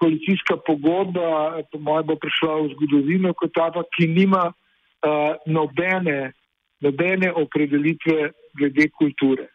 koalicijska 0.02 0.56
pogodba, 0.66 1.62
po 1.70 1.78
mojem 1.78 2.06
bo 2.06 2.16
prišla 2.18 2.54
v 2.60 2.70
zgodovino, 2.74 3.34
kot 3.38 3.52
ta, 3.54 3.70
ki 3.70 4.08
nima 4.10 4.48
uh, 4.50 5.34
nobene, 5.46 6.32
nobene 6.82 7.30
opredelitve 7.30 8.32
glede 8.58 8.88
kulture. 8.98 9.46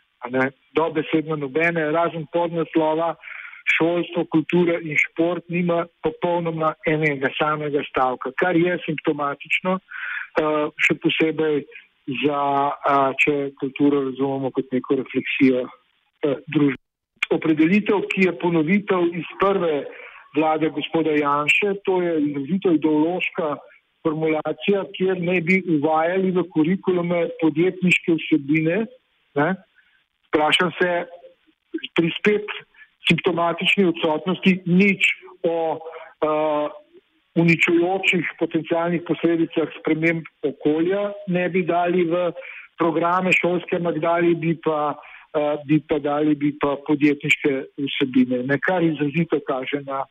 Dobesedno 0.72 1.36
nobene, 1.36 1.90
razen 1.92 2.24
podnaslova, 2.32 3.16
šolstvo, 3.78 4.26
kultura 4.34 4.80
in 4.82 4.98
šport 5.00 5.46
nima 5.54 5.86
popolnoma 6.04 6.74
enega 6.88 7.32
samega 7.38 7.84
stavka, 7.90 8.34
kar 8.42 8.58
je 8.58 8.78
simptomatično, 8.86 9.78
uh, 9.78 10.68
še 10.82 10.98
posebej 11.04 11.64
za, 12.24 12.42
če 13.20 13.38
kulturo 13.60 14.06
razumemo 14.10 14.52
kot 14.56 14.72
neko 14.72 15.02
refleksijo 15.02 15.66
uh, 15.68 16.36
družbe. 16.48 16.82
Opredelitev, 17.36 18.06
ki 18.08 18.30
je 18.30 18.32
ponovitev 18.40 19.10
iz 19.12 19.28
prve 19.42 19.82
vlade 20.38 20.70
gospoda 20.72 21.12
Janše, 21.18 21.74
to 21.84 21.98
je 22.00 22.14
izrazito 22.24 22.72
ideološka 22.72 23.58
formulacija, 24.08 24.86
kjer 24.96 25.20
ne 25.20 25.42
bi 25.42 25.58
uvajali 25.76 26.32
v 26.32 26.46
kurikulume 26.54 27.26
podjetniške 27.42 28.16
vsebine. 28.22 28.86
Vprašam 30.30 30.72
se, 30.80 30.92
prispet 32.00 32.48
simptomatični 33.08 33.86
odsotnosti, 33.86 34.62
nič 34.66 35.08
o 35.48 35.58
uh, 35.78 36.70
uničujočih 37.38 38.26
potencijalnih 38.40 39.02
posledicah 39.08 39.70
sprememb 39.80 40.26
okolja 40.44 41.12
ne 41.28 41.50
bi 41.50 41.64
dali 41.64 42.04
v 42.10 42.32
programe 42.78 43.34
šolske, 43.34 43.78
ampak 43.78 44.00
dali 44.02 44.34
bi 44.36 44.56
pa, 44.64 44.94
uh, 44.94 45.56
bi 45.66 45.80
pa 45.90 46.00
dali 46.00 46.36
bi 46.36 46.54
pa 46.62 46.76
podjetniške 46.88 47.54
vsebine, 47.86 48.44
ne 48.50 48.58
kar 48.62 48.84
izrazito 48.84 49.40
kaže 49.48 49.82
na, 49.86 50.04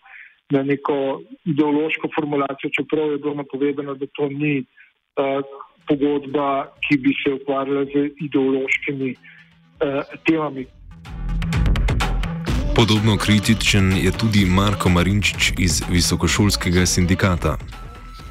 na 0.54 0.62
neko 0.62 1.20
ideološko 1.44 2.10
formulacijo, 2.14 2.70
čeprav 2.78 3.12
je 3.12 3.18
bilo 3.18 3.34
napovedano, 3.42 3.94
da 3.94 4.06
to 4.14 4.28
ni 4.30 4.60
uh, 4.62 5.42
pogodba, 5.86 6.72
ki 6.86 6.98
bi 7.02 7.14
se 7.22 7.34
ukvarjala 7.40 7.84
z 7.84 8.08
ideološkimi 8.26 9.14
uh, 9.14 10.16
temami. 10.26 10.66
Podobno 12.76 13.16
kritičen 13.16 13.96
je 14.04 14.10
tudi 14.12 14.44
Marko 14.44 14.88
Marinčič 14.92 15.56
iz 15.58 15.80
Visokošolskega 15.88 16.84
sindikata. 16.86 17.54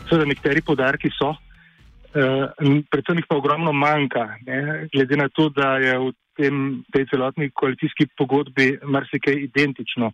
Seveda, 0.06 0.28
nekateri 0.30 0.62
podarki 0.62 1.10
so, 1.18 1.32
eh, 1.34 2.46
predvsem 2.94 3.18
jih 3.18 3.26
pa 3.26 3.40
ogromno 3.42 3.74
manjka, 3.74 4.38
ne, 4.46 4.86
glede 4.94 5.18
na 5.18 5.30
to, 5.34 5.50
da 5.50 5.82
je 5.82 5.98
v 5.98 6.14
tem, 6.38 6.84
tej 6.94 7.10
celotni 7.10 7.50
koalicijski 7.50 8.06
pogodbi 8.18 8.78
marsikaj 8.84 9.34
identično. 9.50 10.12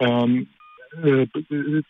Um, 0.00 0.46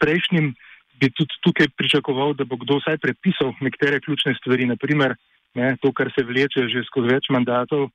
prejšnjim 0.02 0.54
bi 0.98 1.10
tudi 1.14 1.34
tukaj 1.46 1.70
pričakoval, 1.78 2.34
da 2.34 2.44
bo 2.44 2.58
kdo 2.58 2.82
vsaj 2.82 2.98
prepisal 2.98 3.54
nekatere 3.60 4.00
ključne 4.00 4.34
stvari, 4.34 4.66
naprimer 4.66 5.14
ne, 5.54 5.76
to, 5.78 5.92
kar 5.92 6.10
se 6.10 6.26
vleče 6.26 6.66
že 6.74 6.82
skozi 6.90 7.14
več 7.14 7.30
mandatov 7.30 7.90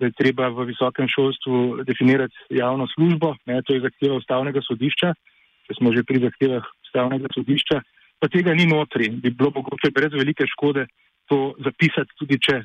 da 0.00 0.08
je 0.08 0.16
treba 0.16 0.48
v 0.48 0.70
visokem 0.72 1.08
šolstvu 1.12 1.84
definirati 1.84 2.56
javno 2.56 2.88
službo, 2.94 3.34
ne, 3.46 3.60
to 3.62 3.76
je 3.76 3.84
zahteva 3.84 4.16
ustavnega 4.16 4.62
sodišča, 4.64 5.12
če 5.68 5.76
smo 5.78 5.92
že 5.92 6.04
pri 6.08 6.24
zahtevah 6.24 6.64
ustavnega 6.86 7.28
sodišča, 7.36 7.80
pa 8.20 8.28
tega 8.32 8.56
ni 8.56 8.66
notri, 8.68 9.10
bi 9.12 9.30
bilo 9.30 9.52
mogoče 9.60 9.92
brez 9.94 10.16
velike 10.16 10.48
škode 10.56 10.86
to 11.28 11.52
zapisati, 11.62 12.16
tudi 12.18 12.40
če 12.40 12.62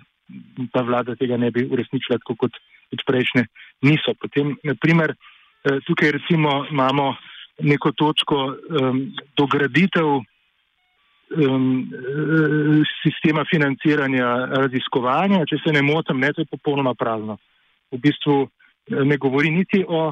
ta 0.74 0.82
vlada 0.82 1.16
tega 1.20 1.38
ne 1.38 1.52
bi 1.54 1.68
uresničila, 1.70 2.18
tako 2.24 2.48
kot 2.48 2.56
prejšnje 3.06 3.46
niso. 3.84 4.16
Potem, 4.16 4.56
naprimer, 4.64 5.12
eh, 5.14 5.80
tukaj 5.86 6.16
recimo 6.16 6.66
imamo 6.72 7.16
neko 7.60 7.92
točko 7.92 8.56
um, 8.56 9.16
dograditev 9.38 10.22
um, 11.32 11.86
sistema 13.04 13.46
financiranja 13.50 14.28
raziskovanja, 14.66 15.46
če 15.50 15.62
se 15.64 15.74
ne 15.74 15.82
motim, 15.86 16.20
ne, 16.20 16.34
to 16.34 16.46
je 16.46 16.52
popolnoma 16.52 16.96
prazno. 16.98 17.38
V 17.94 18.02
bistvu 18.02 18.38
eh, 18.46 19.02
ne 19.06 19.18
govori 19.18 19.52
niti 19.54 19.84
o 19.88 20.10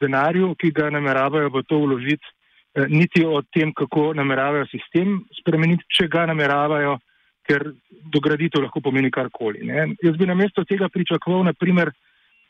denarju, 0.00 0.54
ki 0.60 0.72
ga 0.76 0.90
nameravajo 0.92 1.50
v 1.54 1.64
to 1.68 1.80
vložiti, 1.84 2.32
eh, 2.76 2.86
niti 2.88 3.24
o 3.24 3.42
tem, 3.52 3.72
kako 3.76 4.12
nameravajo 4.16 4.68
sistem 4.72 5.20
spremeniti, 5.40 5.84
če 5.88 6.08
ga 6.12 6.26
nameravajo, 6.30 6.98
ker 7.46 7.68
dograditev 8.10 8.64
lahko 8.64 8.82
pomeni 8.82 9.10
karkoli. 9.14 9.62
Ne. 9.66 9.92
Jaz 10.02 10.16
bi 10.18 10.26
na 10.26 10.34
mesto 10.34 10.64
tega 10.66 10.88
pričakoval, 10.90 11.44
naprimer, 11.46 11.92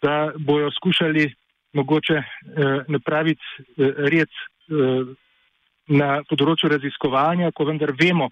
da 0.03 0.33
bojo 0.37 0.71
skušali 0.77 1.27
mogoče 1.77 2.15
eh, 2.15 2.25
napraviti 2.89 3.43
eh, 3.59 3.93
red 3.97 4.29
eh, 4.29 5.05
na 5.89 6.23
področju 6.29 6.71
raziskovanja, 6.73 7.53
ko 7.55 7.67
vendar 7.69 7.93
vemo 7.99 8.31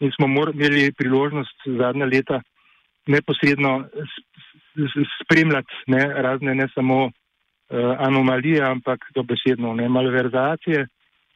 in 0.00 0.12
smo 0.16 0.26
imeli 0.26 0.92
priložnost 0.96 1.66
zadnja 1.78 2.06
leta 2.08 2.40
neposredno 3.06 3.84
spremljati 5.20 5.74
ne, 5.92 6.00
razne 6.22 6.54
ne 6.54 6.68
samo 6.74 7.04
uh, 7.04 7.12
anomalije, 7.98 8.62
ampak 8.64 9.04
dobesedno 9.14 9.74
ne 9.74 9.88
malverzacije. 9.88 10.86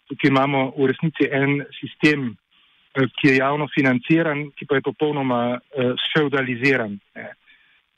Tukaj 0.08 0.28
imamo 0.28 0.70
v 0.76 0.88
resnici 0.92 1.28
en 1.28 1.64
sistem, 1.80 2.30
uh, 2.30 3.08
ki 3.20 3.28
je 3.28 3.36
javno 3.36 3.68
financiran, 3.74 4.46
ki 4.56 4.68
pa 4.68 4.80
je 4.80 4.86
popolnoma 4.88 5.40
uh, 5.56 5.92
feudaliziran. 6.12 6.98
Ne. 7.16 7.32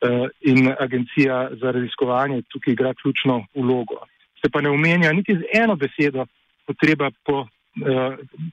Uh, 0.06 0.26
in 0.40 0.72
agencija 0.78 1.48
za 1.60 1.70
raziskovanje 1.72 2.42
tukaj 2.52 2.72
igra 2.72 2.94
ključno 2.94 3.44
vlogo. 3.54 4.02
Se 4.42 4.50
pa 4.52 4.60
ne 4.60 4.70
omenja 4.70 5.12
niti 5.12 5.34
z 5.34 5.62
eno 5.62 5.76
besedo 5.76 6.26
potreba 6.66 7.10
po 7.24 7.46
Eh, 7.46 7.55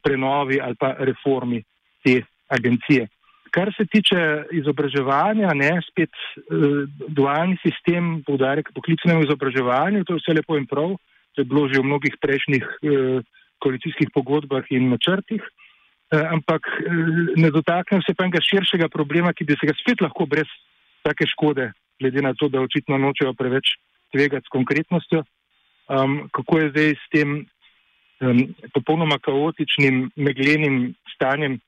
prenovi 0.04 0.60
ali 0.60 0.76
pa 0.76 0.96
reformi 1.00 1.62
te 2.04 2.22
agencije. 2.48 3.08
Kar 3.54 3.70
se 3.78 3.86
tiče 3.86 4.20
izobraževanja, 4.52 5.54
ne 5.54 5.76
spet 5.86 6.10
eh, 6.10 6.86
dualni 7.08 7.58
sistem, 7.62 8.24
poudarek 8.26 8.72
poklicnemu 8.74 9.28
izobraževanju, 9.28 10.04
to 10.04 10.16
je 10.16 10.24
vse 10.24 10.34
lepo 10.40 10.58
in 10.58 10.66
prav, 10.70 10.96
to 11.36 11.42
je 11.42 11.50
bilo 11.50 11.68
že 11.70 11.82
v 11.82 11.90
mnogih 11.90 12.18
prejšnjih 12.22 12.66
eh, 12.66 13.22
koalicijskih 13.62 14.10
pogodbah 14.14 14.66
in 14.74 14.90
načrtih, 14.90 15.42
eh, 15.46 16.26
ampak 16.34 16.66
eh, 16.66 16.90
ne 17.38 17.54
dotaknem 17.54 18.02
se 18.02 18.18
pa 18.18 18.26
enega 18.26 18.42
širšega 18.42 18.90
problema, 18.90 19.34
ki 19.38 19.46
bi 19.46 19.58
se 19.60 19.70
ga 19.70 19.78
spet 19.78 20.02
lahko 20.02 20.26
brez 20.26 20.50
take 21.06 21.30
škode, 21.30 21.70
glede 22.02 22.26
na 22.26 22.34
to, 22.34 22.50
da 22.50 22.64
očitno 22.64 22.98
nočejo 22.98 23.38
preveč 23.38 23.78
tvegati 24.10 24.50
s 24.50 24.54
konkretnostjo, 24.54 25.24
um, 25.90 26.30
kako 26.32 26.60
je 26.60 26.70
zdaj 26.70 26.90
s 26.96 27.06
tem 27.14 27.30
um, 28.24 28.42
popolnoma 28.74 29.20
kaotičnim, 29.24 30.08
meglenim 30.16 30.94
stanjem, 31.16 31.60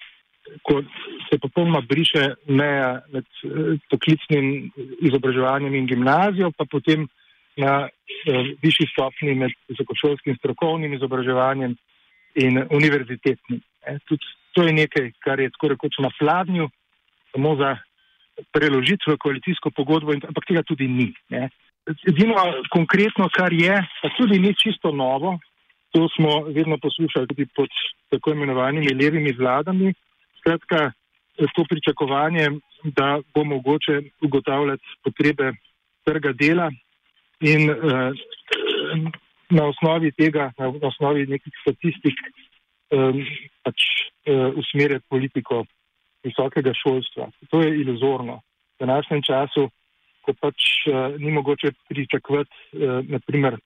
ko 0.65 0.81
se 1.29 1.39
popolnoma 1.41 1.81
briše 1.89 2.35
meja 2.47 3.01
med 3.13 3.25
uh, 3.43 3.75
poklicnim 3.89 4.71
izobraževanjem 5.07 5.75
in 5.75 5.89
gimnazijo, 5.89 6.51
pa 6.57 6.67
potem 6.69 7.07
na 7.57 7.85
uh, 7.87 8.53
višji 8.63 8.91
stopni 8.93 9.35
med 9.35 9.53
visokošolskim 9.71 10.37
strokovnim 10.39 10.93
izobraževanjem 10.97 11.75
in 12.35 12.63
univerzitetnim. 12.69 13.61
E, 13.87 13.97
to 14.55 14.63
je 14.63 14.73
nekaj, 14.73 15.11
kar 15.23 15.39
je 15.39 15.51
tako 15.55 15.67
rekoč 15.73 15.99
na 16.03 16.11
pladnju, 16.19 16.69
samo 17.31 17.55
za 17.59 17.75
preložitve 18.51 19.15
v 19.15 19.21
koalicijsko 19.21 19.71
pogodbo, 19.71 20.15
ampak 20.15 20.47
tega 20.47 20.63
tudi 20.63 20.87
ni. 20.87 21.11
Ne. 21.29 21.49
Edino 22.07 22.35
konkretno, 22.73 23.29
kar 23.31 23.53
je, 23.53 23.75
pa 24.01 24.11
tudi 24.17 24.39
ni 24.39 24.55
čisto 24.57 24.91
novo, 24.91 25.37
To 25.95 26.07
smo 26.15 26.43
vedno 26.51 26.77
poslušali 26.77 27.27
tudi 27.27 27.45
pod 27.55 27.69
tako 28.11 28.31
imenovanimi 28.31 28.93
levimi 29.01 29.31
vladami. 29.31 29.93
Skratka, 30.39 30.91
to 31.55 31.63
pričakovanje, 31.69 32.49
da 32.83 33.19
bo 33.35 33.43
mogoče 33.43 34.01
ugotavljati 34.21 34.83
potrebe 35.03 35.51
trga 36.03 36.33
dela 36.33 36.71
in 37.39 37.69
uh, 37.69 37.77
na 39.49 39.63
osnovi 39.65 40.11
tega, 40.11 40.51
na 40.57 40.73
osnovi 40.81 41.25
nekih 41.27 41.53
statistik, 41.61 42.19
um, 42.91 43.23
pač 43.63 43.87
uh, 44.27 44.51
usmerjati 44.59 45.05
politiko 45.09 45.63
visokega 46.23 46.73
šolstva. 46.73 47.29
To 47.51 47.61
je 47.61 47.71
iluzorno. 47.81 48.41
V 48.79 48.85
današnjem 48.85 49.21
času, 49.23 49.69
ko 50.21 50.33
pač 50.41 50.67
uh, 50.87 51.15
ni 51.19 51.31
mogoče 51.31 51.71
pričakovati, 51.89 52.51
uh, 52.73 52.99
naprimer, 53.09 53.57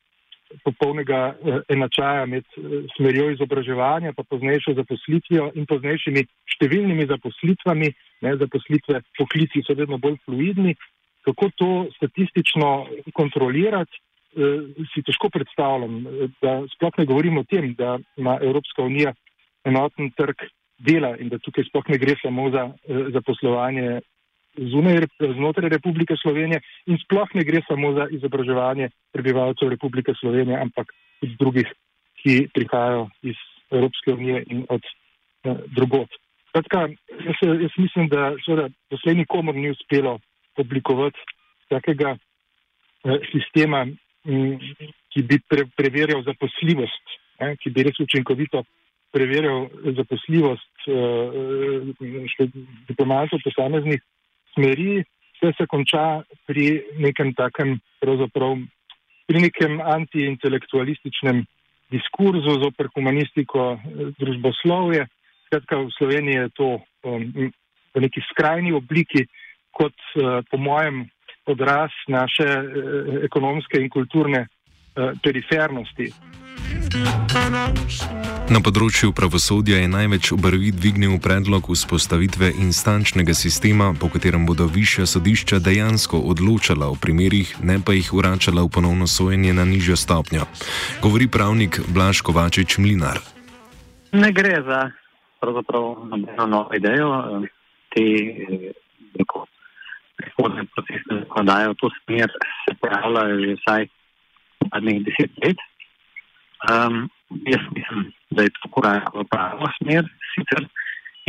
popolnega 0.63 1.19
uh, 1.33 1.62
enačaja 1.69 2.25
med 2.25 2.45
uh, 2.57 2.83
smerjo 2.95 3.29
izobraževanja, 3.35 4.13
pa 4.17 4.23
poznejšo 4.23 4.75
zaposlitvijo 4.77 5.49
in 5.55 5.67
poznejšimi 5.69 6.25
številnimi 6.55 7.07
zaposlitvami, 7.09 7.91
ne, 8.25 8.35
zaposlitve 8.41 9.01
poklici 9.17 9.63
so 9.65 9.77
vedno 9.77 9.99
bolj 10.01 10.19
fluidni, 10.25 10.75
kako 11.27 11.49
to 11.59 11.71
statistično 11.97 12.69
kontrolirati, 13.17 14.01
uh, 14.38 14.69
si 14.93 15.05
težko 15.05 15.31
predstavljam, 15.33 16.01
da 16.41 16.59
sploh 16.75 17.01
ne 17.01 17.09
govorim 17.09 17.41
o 17.41 17.47
tem, 17.49 17.73
da 17.77 17.97
ima 18.17 18.39
Evropska 18.41 18.85
unija 18.85 19.13
enoten 19.67 20.13
trg 20.17 20.47
dela 20.79 21.15
in 21.19 21.29
da 21.29 21.41
tukaj 21.43 21.67
sploh 21.67 21.89
ne 21.91 21.97
gre 21.99 22.15
samo 22.21 22.47
za 22.53 22.69
zaposlovanje 23.13 23.99
zunaj, 24.72 25.08
znotraj 25.19 25.69
Republike 25.69 26.15
Slovenije 26.22 26.62
in 26.86 26.98
sploh 27.04 27.30
ne 27.34 27.43
gre 27.43 27.62
samo 27.67 27.93
za 27.93 28.08
izobraževanje 28.12 28.89
prebivalcev 29.13 29.69
Republike 29.69 30.13
Slovenije, 30.19 30.60
ampak 30.62 30.91
tudi 31.19 31.36
drugih, 31.39 31.67
ki 32.19 32.48
prihajajo 32.54 33.10
iz 33.22 33.38
Evropske 33.72 34.13
unije 34.13 34.43
in 34.48 34.65
od 34.69 34.82
uh, 34.84 35.58
drugot. 35.76 36.10
Kratka, 36.52 36.88
jaz, 37.26 37.39
jaz 37.62 37.78
mislim, 37.78 38.10
da 38.10 38.34
doslej 38.91 39.15
nikomu 39.15 39.54
ni 39.54 39.69
uspelo 39.72 40.19
oblikovati 40.58 41.19
takega 41.69 42.17
uh, 42.17 43.15
sistema, 43.32 43.86
ki 45.10 45.22
bi 45.24 45.39
pre, 45.50 45.63
preverjal 45.78 46.24
zaposljivost, 46.24 47.15
ne, 47.39 47.56
ki 47.58 47.72
bi 47.72 47.86
res 47.88 48.00
učinkovito 48.04 48.65
preverjal 49.15 49.69
zaposljivost 49.95 50.89
uh, 50.91 51.93
diplomatov 52.89 53.39
posameznih 53.45 54.02
smeri, 54.53 55.03
vse 55.38 55.53
se 55.57 55.67
konča 55.67 56.21
pri 56.47 56.81
nekem 56.99 57.33
takem, 57.33 57.77
pravzaprav 58.01 58.57
pri 59.29 59.45
nekem 59.45 59.79
antiintelektualističnem 59.81 61.43
diskurzu 61.93 62.59
zoper 62.63 62.89
humanistiko, 62.95 63.77
eh, 63.77 64.12
družboslovje. 64.19 65.07
Skratka, 65.49 65.81
v 65.81 65.93
Sloveniji 65.97 66.38
je 66.38 66.49
to 66.53 66.67
um, 66.77 67.23
v 67.93 68.01
neki 68.05 68.21
skrajni 68.29 68.69
obliki, 68.77 69.25
kot 69.73 69.95
uh, 70.13 70.45
po 70.45 70.57
mojem 70.62 71.07
odraz 71.49 71.89
naše 72.07 72.45
eh, 72.45 73.25
ekonomske 73.25 73.81
in 73.81 73.89
kulturne 73.89 74.45
eh, 74.45 75.12
perifernosti. 75.23 76.12
Na 78.49 78.60
področju 78.65 79.12
pravosodja 79.13 79.78
je 79.78 79.89
največ 79.91 80.32
obrvi 80.34 80.71
dvignil 80.73 81.19
predlog 81.21 81.69
vzpostavitve 81.69 82.49
instančnega 82.63 83.36
sistema, 83.38 83.91
po 83.93 84.10
katerem 84.10 84.47
bodo 84.49 84.65
višja 84.65 85.06
sodišča 85.06 85.60
dejansko 85.62 86.17
odločala 86.34 86.89
o 86.89 86.97
primerih, 86.97 87.52
ne 87.62 87.78
pa 87.78 87.93
jih 87.93 88.10
vračala 88.10 88.65
v 88.65 88.73
ponovno 88.73 89.06
sojenje 89.06 89.54
na 89.54 89.67
nižjo 89.69 89.93
stopnjo. 89.93 90.49
Govori 91.06 91.30
pravnik 91.30 91.78
Blaž 91.93 92.23
Kovačič 92.25 92.80
Mlinar. 92.82 93.21
Ne 94.17 94.34
gre 94.34 94.58
za 94.65 94.89
nobeno 95.45 96.45
novo 96.47 96.73
idejo. 96.73 97.45
Te, 97.93 98.02
eh, 98.02 98.73
prihodne 100.19 100.65
procesne 100.73 101.23
zakonodaje 101.23 101.69
v 101.69 101.75
to 101.80 101.88
smer 102.04 102.30
se 102.65 102.71
pojavljajo 102.82 103.36
že 103.39 103.56
vsaj 103.62 103.84
zadnjih 104.73 104.99
deset 105.06 105.32
let. 105.45 105.60
Um, 106.67 107.10
jaz 107.48 107.63
mislim, 107.72 108.12
da 108.36 108.43
je 108.43 108.50
to 108.60 108.69
korak 108.72 109.13
v 109.15 109.24
pravo 109.32 109.69
smer, 109.78 110.04
sicer 110.34 110.67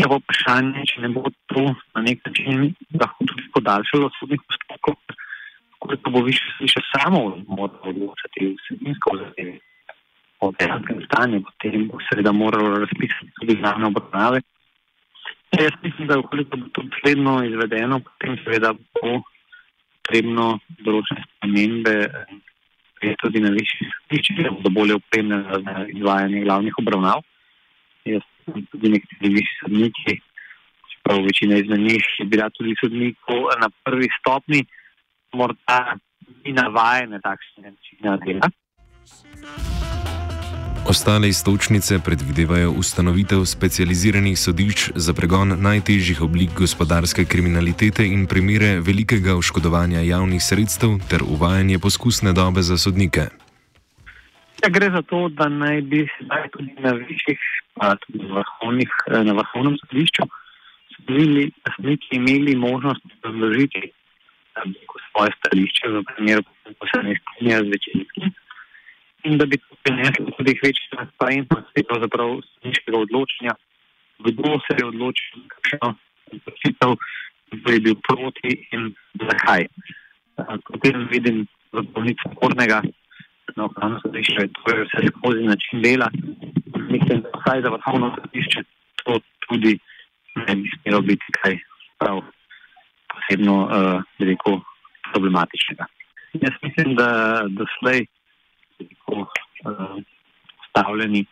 je 0.01 0.09
pa 0.09 0.19
vprašanje, 0.19 0.83
če 0.91 1.03
ne 1.05 1.11
bo 1.15 1.23
to 1.53 1.63
na 1.95 2.03
nek 2.03 2.23
način 2.27 2.75
lahko 3.01 3.27
tudi 3.31 3.47
podaljšalo 3.55 4.11
sodnih 4.19 4.43
postopkov, 4.49 4.97
koliko 5.79 6.11
bo 6.11 6.23
više 6.27 6.47
sliše 6.57 6.81
samo 6.93 7.21
moralo 7.47 7.93
odločati 7.93 8.55
vsebinsko 8.59 9.17
zadevi 9.23 9.59
o 10.41 10.53
dejanskem 10.59 11.03
stanju, 11.07 11.43
potem 11.49 11.87
bo 11.89 12.01
seveda 12.09 12.33
moralo 12.33 12.79
razpisati 12.85 13.31
tudi 13.41 13.59
glavne 13.61 13.87
obravnave. 13.87 14.41
Ja, 15.53 15.63
jaz 15.63 15.77
mislim, 15.83 16.09
da 16.09 16.19
ukoliko 16.19 16.57
bo 16.57 16.67
to 16.73 16.83
dosledno 16.91 17.45
izvedeno, 17.45 18.01
potem 18.01 18.39
seveda 18.45 18.73
bo 18.73 19.21
potrebno 20.11 20.47
določene 20.83 21.23
spremembe 21.27 21.97
eh, 23.03 23.15
tudi 23.23 23.41
na 23.41 23.53
višjih 23.55 23.93
stopniščih, 23.95 24.43
da 24.45 24.53
bodo 24.57 24.73
bolje 24.79 24.99
opremljene 24.99 25.63
za 25.67 25.87
izvajanje 25.95 26.45
glavnih 26.45 26.83
obravnav. 26.83 27.25
Jaz 28.09 28.27
sem 28.45 28.67
tudi 28.73 28.93
nekateri 28.97 29.33
višji 29.37 29.59
sodniki, 29.63 30.17
čeprav 30.93 31.25
večina 31.27 31.59
izmed 31.61 31.81
njih 31.87 32.13
je 32.19 32.29
bila 32.35 32.51
tudi 32.57 32.77
sodnikov 32.81 33.51
na 33.61 33.71
prvi 33.85 34.09
stopni, 34.21 34.65
morda 35.33 35.81
ni 36.45 36.53
navajene 36.53 37.21
takšne 37.21 37.71
načine 37.71 38.17
dela. 38.27 38.51
Ostale 40.89 41.29
istočnice 41.29 41.99
predvidevajo 42.05 42.71
ustanovitev 42.71 43.45
specializiranih 43.45 44.39
sodišč 44.39 44.91
za 44.95 45.13
pregon 45.15 45.53
najtežjih 45.63 46.23
oblik 46.23 46.51
gospodarske 46.57 47.25
kriminalitete 47.25 48.07
in 48.07 48.27
primere 48.27 48.81
velikega 48.81 49.37
oškodovanja 49.37 50.01
javnih 50.01 50.43
sredstev 50.43 50.97
ter 51.11 51.23
uvajanje 51.23 51.79
poskusne 51.79 52.33
dobe 52.33 52.63
za 52.63 52.79
sodnike. 52.79 53.29
Ja, 54.63 54.69
gre 54.69 54.91
za 54.91 55.03
to, 55.03 55.29
da 55.29 55.49
naj 55.49 55.81
bi 55.81 56.09
zdaj 56.25 56.49
tudi 56.57 56.75
na 56.79 56.93
višjih, 56.93 57.41
pa 57.75 57.97
tudi 57.97 58.25
vrhovnih, 58.25 58.91
eh, 59.07 59.25
na 59.25 59.33
vrhovnem 59.33 59.77
sodišču 59.85 60.29
sodniki 61.77 62.17
imeli 62.17 62.57
možnost 62.57 63.05
predložiti 63.23 63.93
svoje 65.11 65.31
stališče 65.39 65.89
v 65.89 66.05
primeru, 66.15 66.43
ko 66.79 66.87
se 66.87 67.03
ne 67.03 67.15
strinjajo 67.21 67.65
z 67.65 67.69
večinskim 67.69 68.33
in 69.25 69.39
da 69.39 69.47
bi 69.47 69.57
to 69.57 69.75
prineslo 69.83 70.31
tudi 70.37 70.59
večjo 70.63 70.87
transparentnost 70.95 71.69
pravzaprav 71.89 72.41
sodniškega 72.51 72.99
odločanja, 72.99 73.55
kdo 74.27 74.51
se 74.65 74.73
je 74.79 74.87
odločil, 74.87 75.43
kakšno 75.53 75.95
odločitev, 76.33 76.91
kdo 77.53 77.73
je 77.73 77.81
bil 77.81 77.97
proti 78.09 78.51
in 78.73 78.93
zakaj. 79.29 79.67
Potem 80.69 81.09
vidim 81.13 81.47
v 81.73 81.83
bolnici 81.95 82.25
spornega, 82.35 82.83
no, 83.57 83.69
pravno 83.69 84.01
sodišče, 84.03 84.49
to 84.57 84.77
je 84.77 84.85
vse 84.85 85.13
skozi 85.19 85.43
način 85.53 85.83
dela. 85.83 86.09
Mislim, 86.91 87.23
da 87.25 87.29
vsaj 87.39 87.63
za 87.65 87.71
vrhovno 87.77 88.15
sodišče 88.17 88.63
to 89.05 89.21
tudi 89.47 89.79
ne 90.47 90.55
bi 90.57 90.71
smelo 90.83 91.01
biti 91.01 91.27
kaj 91.41 91.59
prav 91.99 92.23
posebno, 93.13 93.57
uh, 93.65 94.03
rekel, 94.19 94.61
problematičnega. 95.13 95.85
Jaz 96.33 96.55
mislim, 96.63 96.95
da 96.95 97.09
doslej 97.51 98.07
tako 99.11 99.27
postavljeni 100.59 101.25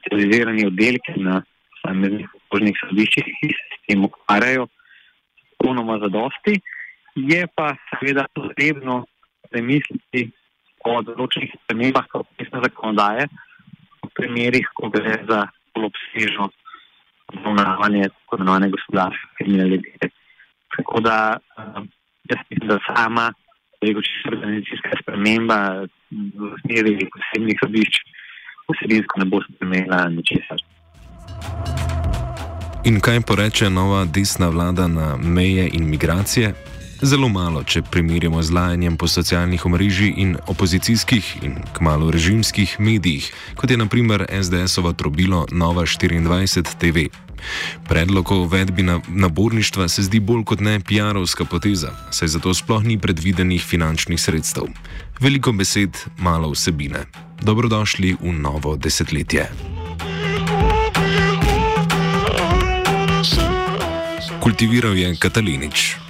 specializirani 0.00 0.66
oddelki 0.66 1.16
na 1.16 1.42
samih 1.82 2.28
okrožnih 2.34 2.76
sodiščih, 2.82 3.30
ki 3.40 3.50
se 3.54 3.78
s 3.78 3.80
tem 3.88 4.04
ukvarjajo, 4.04 4.66
popolnoma 5.58 5.98
zadosti. 6.02 6.60
Je 7.16 7.46
pa 7.54 7.74
seveda 7.90 8.26
potrebno 8.34 9.04
premisliti 9.50 10.28
o 10.86 11.00
določenih 11.04 11.52
spremembah 11.58 12.06
procesne 12.12 12.62
zakonodaje 12.64 13.26
v 14.00 14.10
primerih, 14.16 14.68
ko 14.76 14.88
gre 14.94 15.18
za 15.28 15.42
obsežno 15.80 16.50
obravnavanje 17.30 18.08
tako 18.08 18.40
imenovane 18.40 18.70
gospodarske 18.70 19.28
kriminalitete. 19.38 20.10
Tako 20.76 21.00
da 21.00 21.16
jaz 22.30 22.42
mislim, 22.50 22.68
da 22.68 22.78
sama 22.86 23.30
se 23.80 23.92
organizacijska 24.32 24.98
sprememba 25.02 25.86
v 26.10 26.50
smeri 26.62 26.98
posebnih 27.14 27.58
sodišč, 27.62 28.02
vsebinsko 28.70 29.22
ne 29.22 29.26
bo 29.30 29.42
spremenila 29.46 30.08
ničesar. 30.08 30.58
In 32.84 33.00
kaj 33.00 33.20
poreče 33.28 33.70
nova 33.70 34.04
desna 34.04 34.48
vlada 34.48 34.88
na 34.88 35.16
meje 35.16 35.68
in 35.72 35.90
migracije? 35.90 36.54
Zelo 37.02 37.28
malo, 37.28 37.62
če 37.64 37.80
primerjamo 37.82 38.42
z 38.42 38.52
lajanjem 38.52 38.96
po 39.00 39.08
socialnih 39.08 39.62
omrežjih 39.66 40.18
in 40.20 40.36
opozicijskih 40.52 41.28
in 41.42 41.54
kmalo 41.72 42.10
režimskih 42.12 42.76
medijih, 42.80 43.30
kot 43.56 43.70
je 43.70 43.76
naprimer 43.80 44.26
SDS-ova 44.28 44.92
trobilo 44.92 45.46
Nova 45.52 45.86
24 45.88 46.76
TV. 46.76 47.08
Predlog 47.88 48.32
o 48.32 48.36
uvedbi 48.36 48.82
naborništva 49.08 49.88
se 49.88 50.02
zdi 50.02 50.20
bolj 50.20 50.44
kot 50.44 50.60
ne 50.60 50.80
PR-ovska 50.80 51.44
poteza, 51.44 51.92
saj 52.10 52.28
zato 52.28 52.54
sploh 52.54 52.84
ni 52.84 52.98
predvidenih 52.98 53.64
finančnih 53.64 54.20
sredstev. 54.20 54.68
Veliko 55.20 55.52
besed, 55.52 55.96
malo 56.18 56.50
vsebine. 56.50 57.04
Dobrodošli 57.42 58.16
v 58.20 58.32
novo 58.32 58.76
desetletje. 58.76 59.48
Kultiviral 64.40 64.96
je 64.96 65.16
Katalinič. 65.16 66.09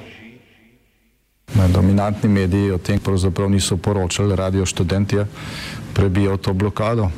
Dominantni 1.67 2.29
mediji 2.29 2.71
o 2.71 2.77
tem 2.77 2.99
pravzaprav 2.99 3.49
niso 3.49 3.77
poročali, 3.77 4.35
radio 4.35 4.65
študent 4.65 5.13
je 5.13 5.27
prebijal 5.93 6.37
to 6.37 6.53
blokado. 6.53 7.09